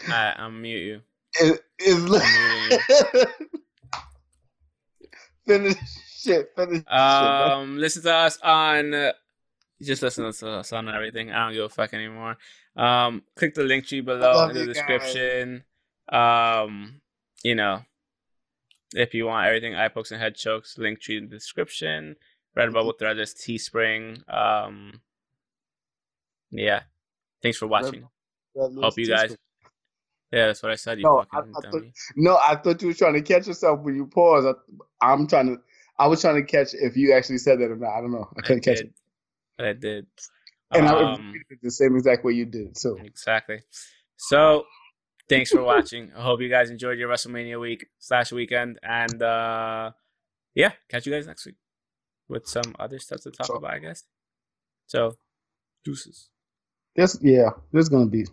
[0.09, 1.01] Alright, I'm mute you.
[1.39, 3.25] It, it's
[5.47, 5.75] finish
[6.15, 6.51] shit.
[6.55, 8.93] Finish um, shit, listen to us on.
[8.93, 9.13] Uh,
[9.81, 11.31] just listen to us on everything.
[11.31, 12.37] I don't give a fuck anymore.
[12.75, 15.63] Um, click the link tree below in the description.
[16.07, 16.65] Guys.
[16.67, 17.01] Um,
[17.43, 17.81] you know,
[18.93, 22.15] if you want everything eye pokes and head chokes, link tree in the description.
[22.57, 24.21] Redbubble Threads, Teespring.
[24.31, 25.01] Um,
[26.51, 26.81] yeah.
[27.41, 28.07] Thanks for watching.
[28.55, 29.35] Red, Red Hope you guys.
[30.31, 30.97] Yeah, that's what I said.
[30.97, 31.83] You no, I, I thought,
[32.15, 34.47] no, I thought you were trying to catch yourself when you paused.
[35.01, 35.61] I, am trying to.
[35.99, 37.97] I was trying to catch if you actually said that or not.
[37.97, 38.27] I don't know.
[38.37, 38.93] I couldn't I catch it.
[39.57, 40.07] But I did.
[40.71, 42.75] And um, I repeated the same exact way you did.
[42.77, 43.61] So exactly.
[44.17, 44.63] So
[45.30, 46.11] thanks for watching.
[46.15, 49.91] I hope you guys enjoyed your WrestleMania week slash weekend, and uh
[50.55, 51.55] yeah, catch you guys next week
[52.30, 54.03] with some other stuff to talk so, about, I guess.
[54.88, 55.15] So,
[55.84, 56.30] deuces.
[56.95, 58.28] This yeah, there's gonna be